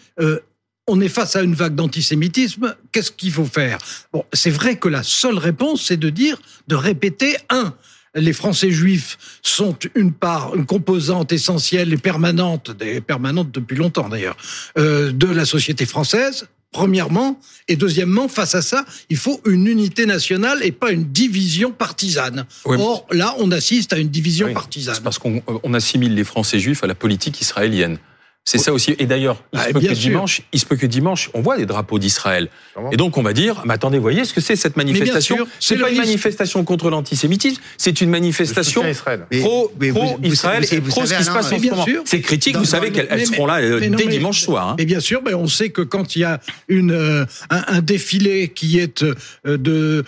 on 0.86 1.00
est 1.00 1.08
face 1.08 1.36
à 1.36 1.42
une 1.42 1.54
vague 1.54 1.74
d'antisémitisme, 1.74 2.76
qu'est-ce 2.92 3.10
qu'il 3.10 3.32
faut 3.32 3.44
faire? 3.44 3.78
Bon, 4.12 4.24
c'est 4.32 4.50
vrai 4.50 4.76
que 4.76 4.88
la 4.88 5.02
seule 5.02 5.38
réponse, 5.38 5.82
c'est 5.86 5.96
de 5.96 6.10
dire, 6.10 6.40
de 6.68 6.76
répéter, 6.76 7.36
un, 7.50 7.74
les 8.14 8.32
Français 8.32 8.70
juifs 8.70 9.18
sont 9.42 9.76
une 9.94 10.12
part, 10.12 10.54
une 10.54 10.66
composante 10.66 11.32
essentielle 11.32 11.92
et 11.92 11.98
permanente, 11.98 12.72
permanente 13.06 13.50
depuis 13.52 13.76
longtemps 13.76 14.08
d'ailleurs, 14.08 14.36
euh, 14.78 15.12
de 15.12 15.26
la 15.26 15.44
société 15.44 15.86
française. 15.86 16.48
Premièrement, 16.72 17.40
et 17.68 17.76
deuxièmement, 17.76 18.28
face 18.28 18.54
à 18.54 18.60
ça, 18.60 18.84
il 19.08 19.16
faut 19.16 19.40
une 19.46 19.66
unité 19.66 20.04
nationale 20.04 20.58
et 20.62 20.72
pas 20.72 20.90
une 20.90 21.04
division 21.04 21.72
partisane. 21.72 22.44
Or, 22.64 23.06
là, 23.10 23.34
on 23.38 23.50
assiste 23.50 23.94
à 23.94 23.98
une 23.98 24.08
division 24.08 24.52
partisane. 24.52 24.94
C'est 24.94 25.02
parce 25.02 25.18
qu'on 25.18 25.74
assimile 25.74 26.14
les 26.14 26.24
Français 26.24 26.58
juifs 26.58 26.84
à 26.84 26.86
la 26.86 26.94
politique 26.94 27.40
israélienne. 27.40 27.98
C'est 28.46 28.58
ça 28.58 28.72
aussi. 28.72 28.94
Et 29.00 29.06
d'ailleurs, 29.06 29.42
il, 29.52 29.58
ah, 29.58 29.66
se 29.66 29.72
peut 29.72 29.80
que 29.80 29.92
dimanche, 29.92 30.42
il 30.52 30.60
se 30.60 30.66
peut 30.66 30.76
que 30.76 30.86
dimanche, 30.86 31.30
on 31.34 31.40
voit 31.40 31.56
des 31.56 31.66
drapeaux 31.66 31.98
d'Israël. 31.98 32.48
Et 32.92 32.96
donc, 32.96 33.18
on 33.18 33.22
va 33.22 33.32
dire, 33.32 33.62
mais 33.66 33.74
attendez, 33.74 33.98
voyez 33.98 34.24
ce 34.24 34.32
que 34.32 34.40
c'est 34.40 34.54
cette 34.54 34.76
manifestation 34.76 35.36
C'est 35.58 35.76
pas 35.76 35.90
une 35.90 35.98
manifestation 35.98 36.62
contre 36.62 36.88
l'antisémitisme, 36.88 37.60
c'est 37.76 38.00
une 38.00 38.08
manifestation 38.08 38.82
pro-Israël 38.82 40.64
et 40.70 40.80
pro 40.80 41.04
ce 41.04 41.16
qui 41.16 41.24
se 41.24 41.30
passe 41.30 41.52
en 41.52 41.58
ce 41.58 41.66
moment. 41.66 41.86
Ces 42.04 42.20
critiques, 42.20 42.56
vous 42.56 42.64
savez 42.64 42.92
qu'elles 42.92 43.26
seront 43.26 43.46
là 43.46 43.60
euh, 43.60 43.80
dès 43.80 44.06
dimanche 44.06 44.40
soir. 44.40 44.68
Hein. 44.68 44.74
Mais 44.78 44.84
bien 44.84 45.00
sûr, 45.00 45.22
mais 45.24 45.34
on 45.34 45.48
sait 45.48 45.70
que 45.70 45.82
quand 45.82 46.14
il 46.14 46.20
y 46.20 46.24
a 46.24 46.40
une, 46.68 46.92
euh, 46.92 47.24
un, 47.50 47.80
défilé 47.80 48.48
qui 48.48 48.78
est 48.78 49.02
euh, 49.02 49.58
de 49.58 50.04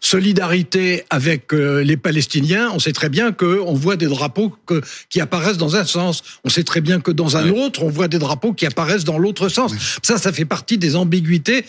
solidarité 0.00 1.04
avec 1.10 1.52
euh, 1.52 1.82
les 1.82 1.96
Palestiniens, 1.96 2.70
on 2.72 2.78
sait 2.78 2.92
très 2.92 3.08
bien 3.08 3.32
qu'on 3.32 3.74
voit 3.74 3.96
des 3.96 4.06
drapeaux 4.06 4.54
qui 5.08 5.20
apparaissent 5.20 5.56
dans 5.56 5.76
un 5.76 5.84
sens. 5.84 6.22
On 6.44 6.48
sait 6.48 6.64
très 6.64 6.80
bien 6.80 7.00
que 7.00 7.10
dans 7.10 7.36
un 7.36 7.48
autre, 7.50 7.82
on 7.82 7.88
voit 7.88 8.08
des 8.08 8.18
drapeaux 8.18 8.52
qui 8.52 8.66
apparaissent 8.66 9.04
dans 9.04 9.18
l'autre 9.18 9.48
sens. 9.48 9.72
Ça, 10.02 10.18
ça 10.18 10.32
fait 10.32 10.44
partie 10.44 10.78
des 10.78 10.96
ambiguïtés 10.96 11.64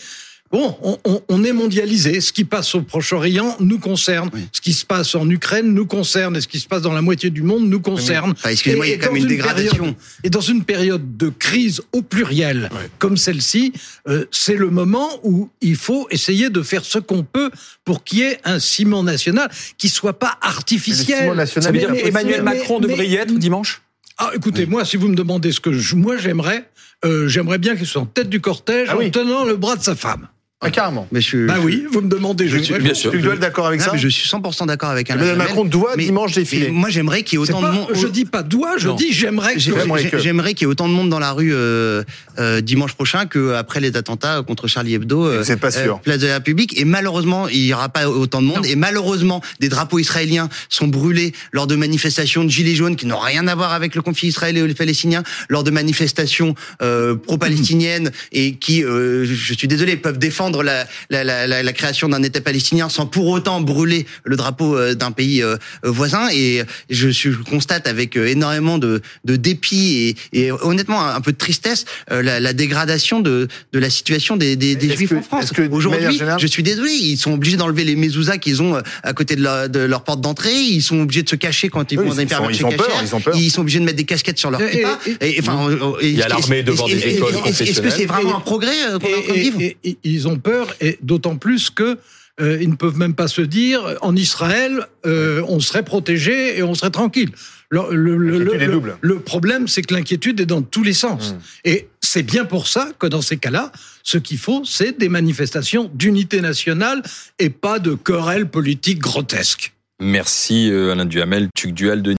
Bon, 0.52 1.00
on, 1.28 1.44
est 1.44 1.52
mondialisé. 1.52 2.20
Ce 2.20 2.32
qui 2.32 2.44
passe 2.44 2.74
au 2.74 2.82
Proche-Orient 2.82 3.56
nous 3.60 3.78
concerne. 3.78 4.30
Ce 4.52 4.60
qui 4.60 4.72
se 4.72 4.84
passe 4.84 5.14
en 5.14 5.28
Ukraine 5.28 5.74
nous 5.74 5.86
concerne. 5.86 6.36
Et 6.36 6.40
ce 6.40 6.48
qui 6.48 6.60
se 6.60 6.68
passe 6.68 6.82
dans 6.82 6.92
la 6.92 7.02
moitié 7.02 7.30
du 7.30 7.42
monde 7.42 7.68
nous 7.68 7.80
concerne. 7.80 8.34
Excusez-moi, 8.48 8.86
il 8.86 8.90
y 8.90 8.94
a 8.94 8.98
quand 8.98 9.12
même 9.12 9.22
une, 9.22 9.28
dégradation. 9.28 9.96
et 10.22 10.30
dans 10.30 10.40
une 10.40 10.64
période 10.64 11.16
de 11.16 11.28
crise 11.28 11.82
au 11.92 12.02
pluriel 12.02 12.70
comme 12.98 13.16
celle-ci, 13.16 13.72
euh, 14.08 14.26
c'est 14.30 14.56
le 14.56 14.70
moment 14.70 15.08
où 15.24 15.50
il 15.60 15.76
faut 15.76 16.06
essayer 16.10 16.48
de 16.48 16.62
faire 16.62 16.84
ce 16.84 16.98
qu'on 16.98 17.24
peut 17.24 17.50
pour 17.84 18.04
qu'il 18.04 18.20
y 18.20 18.22
ait 18.22 18.38
un 18.44 18.60
ciment 18.60 19.02
national 19.02 19.50
qui 19.78 19.88
soit 19.88 20.18
pas 20.18 20.38
artificiel. 20.40 21.46
Ça 21.46 21.70
veut 21.70 21.78
dire 21.78 21.92
Emmanuel 21.94 22.42
Macron 22.42 22.78
devrait 22.78 23.08
y 23.08 23.16
être 23.16 23.34
dimanche? 23.34 23.82
Ah, 24.18 24.30
écoutez, 24.34 24.64
moi, 24.64 24.84
si 24.84 24.96
vous 24.96 25.08
me 25.08 25.14
demandez 25.14 25.52
ce 25.52 25.60
que 25.60 25.94
moi 25.94 26.16
j'aimerais, 26.16 26.70
euh, 27.04 27.28
j'aimerais 27.28 27.58
bien 27.58 27.76
qu'il 27.76 27.86
soit 27.86 28.00
en 28.00 28.06
tête 28.06 28.30
du 28.30 28.40
cortège 28.40 28.88
ah 28.90 28.96
en 28.96 29.10
tenant 29.10 29.44
le 29.44 29.56
bras 29.56 29.76
de 29.76 29.82
sa 29.82 29.94
femme. 29.94 30.28
Ah, 30.66 30.70
carrément. 30.70 31.06
Mais 31.12 31.20
je, 31.20 31.46
bah 31.46 31.56
oui, 31.62 31.84
vous 31.92 32.00
me 32.00 32.08
demandez. 32.08 32.48
Je, 32.48 32.58
suis, 32.58 32.74
bien 32.78 32.94
sûr. 32.94 33.12
Tu 33.12 33.18
es 33.18 33.36
d'accord 33.36 33.66
avec 33.66 33.80
ça 33.80 33.90
mais 33.92 33.98
Je 33.98 34.08
suis 34.08 34.28
100% 34.28 34.66
d'accord 34.66 34.90
avec 34.90 35.10
Alain 35.10 35.20
Emmanuel 35.20 35.38
Macron 35.38 35.64
doit 35.64 35.96
dimanche 35.96 36.32
défiler. 36.32 36.70
Moi, 36.70 36.90
j'aimerais 36.90 37.22
qu'il 37.22 37.38
y 37.38 37.42
ait 37.42 37.44
autant 37.44 37.62
de 37.62 37.68
monde. 37.68 37.88
Je 37.94 38.06
dis 38.06 38.24
pas 38.24 38.42
doit, 38.42 38.76
je 38.78 38.90
dis 38.90 39.12
j'aimerais. 39.12 39.54
J'aimerais 39.58 40.54
qu'il 40.54 40.66
y 40.66 40.68
ait 40.68 40.70
autant 40.70 40.88
de 40.88 40.92
monde 40.92 41.08
dans 41.08 41.18
la 41.18 41.32
rue 41.32 41.54
euh, 41.54 42.02
euh, 42.38 42.60
dimanche 42.60 42.94
prochain 42.94 43.26
qu'après 43.26 43.80
les 43.80 43.96
attentats 43.96 44.42
contre 44.42 44.66
Charlie 44.66 44.94
Hebdo. 44.94 45.24
Euh, 45.24 45.42
C'est 45.44 45.56
pas 45.56 45.70
sûr. 45.70 46.00
place 46.00 46.18
de 46.18 46.26
la 46.26 46.34
République. 46.34 46.78
Et 46.78 46.84
malheureusement, 46.84 47.48
il 47.48 47.64
y 47.64 47.72
aura 47.72 47.88
pas 47.88 48.08
autant 48.08 48.42
de 48.42 48.46
monde. 48.46 48.66
Et 48.66 48.76
malheureusement, 48.76 49.42
des 49.60 49.68
drapeaux 49.68 49.98
israéliens 49.98 50.48
sont 50.68 50.88
brûlés 50.88 51.32
lors 51.52 51.66
de 51.66 51.76
manifestations 51.76 52.44
de 52.44 52.50
gilets 52.50 52.74
jaunes 52.74 52.96
qui 52.96 53.06
n'ont 53.06 53.18
rien 53.18 53.46
à 53.46 53.54
voir 53.54 53.72
avec 53.72 53.94
le 53.94 54.02
conflit 54.02 54.28
israélien 54.28 54.66
et 54.66 54.74
palestinien, 54.74 55.22
lors 55.48 55.64
de 55.64 55.70
manifestations 55.70 56.54
pro-palestiniennes 56.78 58.10
et 58.32 58.54
qui, 58.54 58.82
je 58.82 59.54
suis 59.56 59.68
désolé, 59.68 59.96
peuvent 59.96 60.18
défendre 60.18 60.55
la, 60.62 60.86
la, 61.10 61.24
la, 61.24 61.62
la 61.62 61.72
création 61.72 62.08
d'un 62.08 62.22
État 62.22 62.40
palestinien 62.40 62.88
sans 62.88 63.06
pour 63.06 63.26
autant 63.28 63.60
brûler 63.60 64.06
le 64.24 64.36
drapeau 64.36 64.94
d'un 64.94 65.12
pays 65.12 65.42
voisin. 65.82 66.28
Et 66.32 66.62
je, 66.90 67.10
je 67.10 67.30
constate 67.30 67.86
avec 67.86 68.16
énormément 68.16 68.78
de, 68.78 69.00
de 69.24 69.36
dépit 69.36 70.16
et, 70.32 70.46
et, 70.46 70.52
honnêtement 70.52 71.04
un 71.04 71.20
peu 71.20 71.32
de 71.32 71.36
tristesse 71.36 71.84
la, 72.10 72.40
la, 72.40 72.52
dégradation 72.52 73.20
de, 73.20 73.48
de 73.72 73.78
la 73.78 73.90
situation 73.90 74.36
des, 74.36 74.56
des, 74.56 74.76
des 74.76 74.96
juifs 74.96 75.12
en 75.12 75.22
France. 75.22 75.52
Aujourd'hui, 75.70 76.20
je 76.38 76.46
suis 76.46 76.62
désolé, 76.62 76.92
ils 76.92 77.16
sont 77.18 77.32
obligés 77.32 77.56
d'enlever 77.56 77.84
les 77.84 77.96
mezuzahs 77.96 78.38
qu'ils 78.38 78.62
ont 78.62 78.80
à 79.02 79.12
côté 79.12 79.36
de, 79.36 79.42
la, 79.42 79.68
de 79.68 79.80
leur 79.80 80.04
porte 80.04 80.20
d'entrée. 80.20 80.54
Ils 80.54 80.82
sont 80.82 81.00
obligés 81.00 81.22
de 81.22 81.28
se 81.28 81.36
cacher 81.36 81.68
quand 81.68 81.90
ils 81.92 81.98
vont 81.98 82.08
dans 82.08 82.14
des 82.14 82.22
hypermarchés 82.22 82.60
ils, 82.60 82.66
ont 82.66 82.70
peur, 82.70 82.90
ils 83.34 83.50
sont 83.50 83.60
obligés 83.60 83.78
de 83.80 83.84
mettre 83.84 83.96
des 83.96 84.04
casquettes 84.04 84.38
sur 84.38 84.50
leur 84.50 84.60
kippa. 84.68 84.98
Et, 85.20 85.36
enfin, 85.40 85.68
il 86.02 86.16
y 86.16 86.22
a 86.22 86.28
l'armée 86.28 86.62
devant 86.62 86.86
des 86.86 86.98
écoles 86.98 87.34
Est-ce 87.46 87.80
que 87.80 87.90
c'est 87.90 88.06
vraiment 88.06 88.36
un 88.36 88.40
progrès 88.40 88.76
qu'on 89.00 89.08
est 89.08 89.14
en 89.14 89.22
train 89.22 89.34
de 89.34 89.38
vivre 89.38 89.60
Ils 90.04 90.28
ont 90.28 90.35
peur, 90.36 90.74
et 90.80 90.98
d'autant 91.02 91.36
plus 91.36 91.70
que 91.70 91.98
euh, 92.38 92.58
ils 92.60 92.68
ne 92.68 92.76
peuvent 92.76 92.98
même 92.98 93.14
pas 93.14 93.28
se 93.28 93.40
dire 93.40 93.96
en 94.02 94.14
Israël, 94.14 94.86
euh, 95.06 95.42
on 95.48 95.58
serait 95.58 95.84
protégé 95.84 96.58
et 96.58 96.62
on 96.62 96.74
serait 96.74 96.90
tranquille. 96.90 97.30
Le, 97.70 97.82
le, 97.92 98.16
le, 98.16 98.80
le 99.00 99.18
problème, 99.18 99.66
c'est 99.66 99.82
que 99.82 99.94
l'inquiétude 99.94 100.40
est 100.40 100.46
dans 100.46 100.62
tous 100.62 100.84
les 100.84 100.92
sens. 100.92 101.32
Mmh. 101.32 101.38
Et 101.64 101.88
c'est 102.00 102.22
bien 102.22 102.44
pour 102.44 102.68
ça 102.68 102.90
que 102.98 103.06
dans 103.06 103.22
ces 103.22 103.38
cas-là, 103.38 103.72
ce 104.02 104.18
qu'il 104.18 104.38
faut, 104.38 104.64
c'est 104.64 104.98
des 104.98 105.08
manifestations 105.08 105.90
d'unité 105.92 106.40
nationale 106.40 107.02
et 107.38 107.50
pas 107.50 107.78
de 107.78 107.94
querelles 107.94 108.48
politiques 108.48 109.00
grotesques. 109.00 109.72
Merci 109.98 110.70
euh, 110.70 110.92
Alain 110.92 111.06
Duhamel, 111.06 111.48
Tuc 111.54 111.72
Dual 111.72 112.02
de 112.02 112.12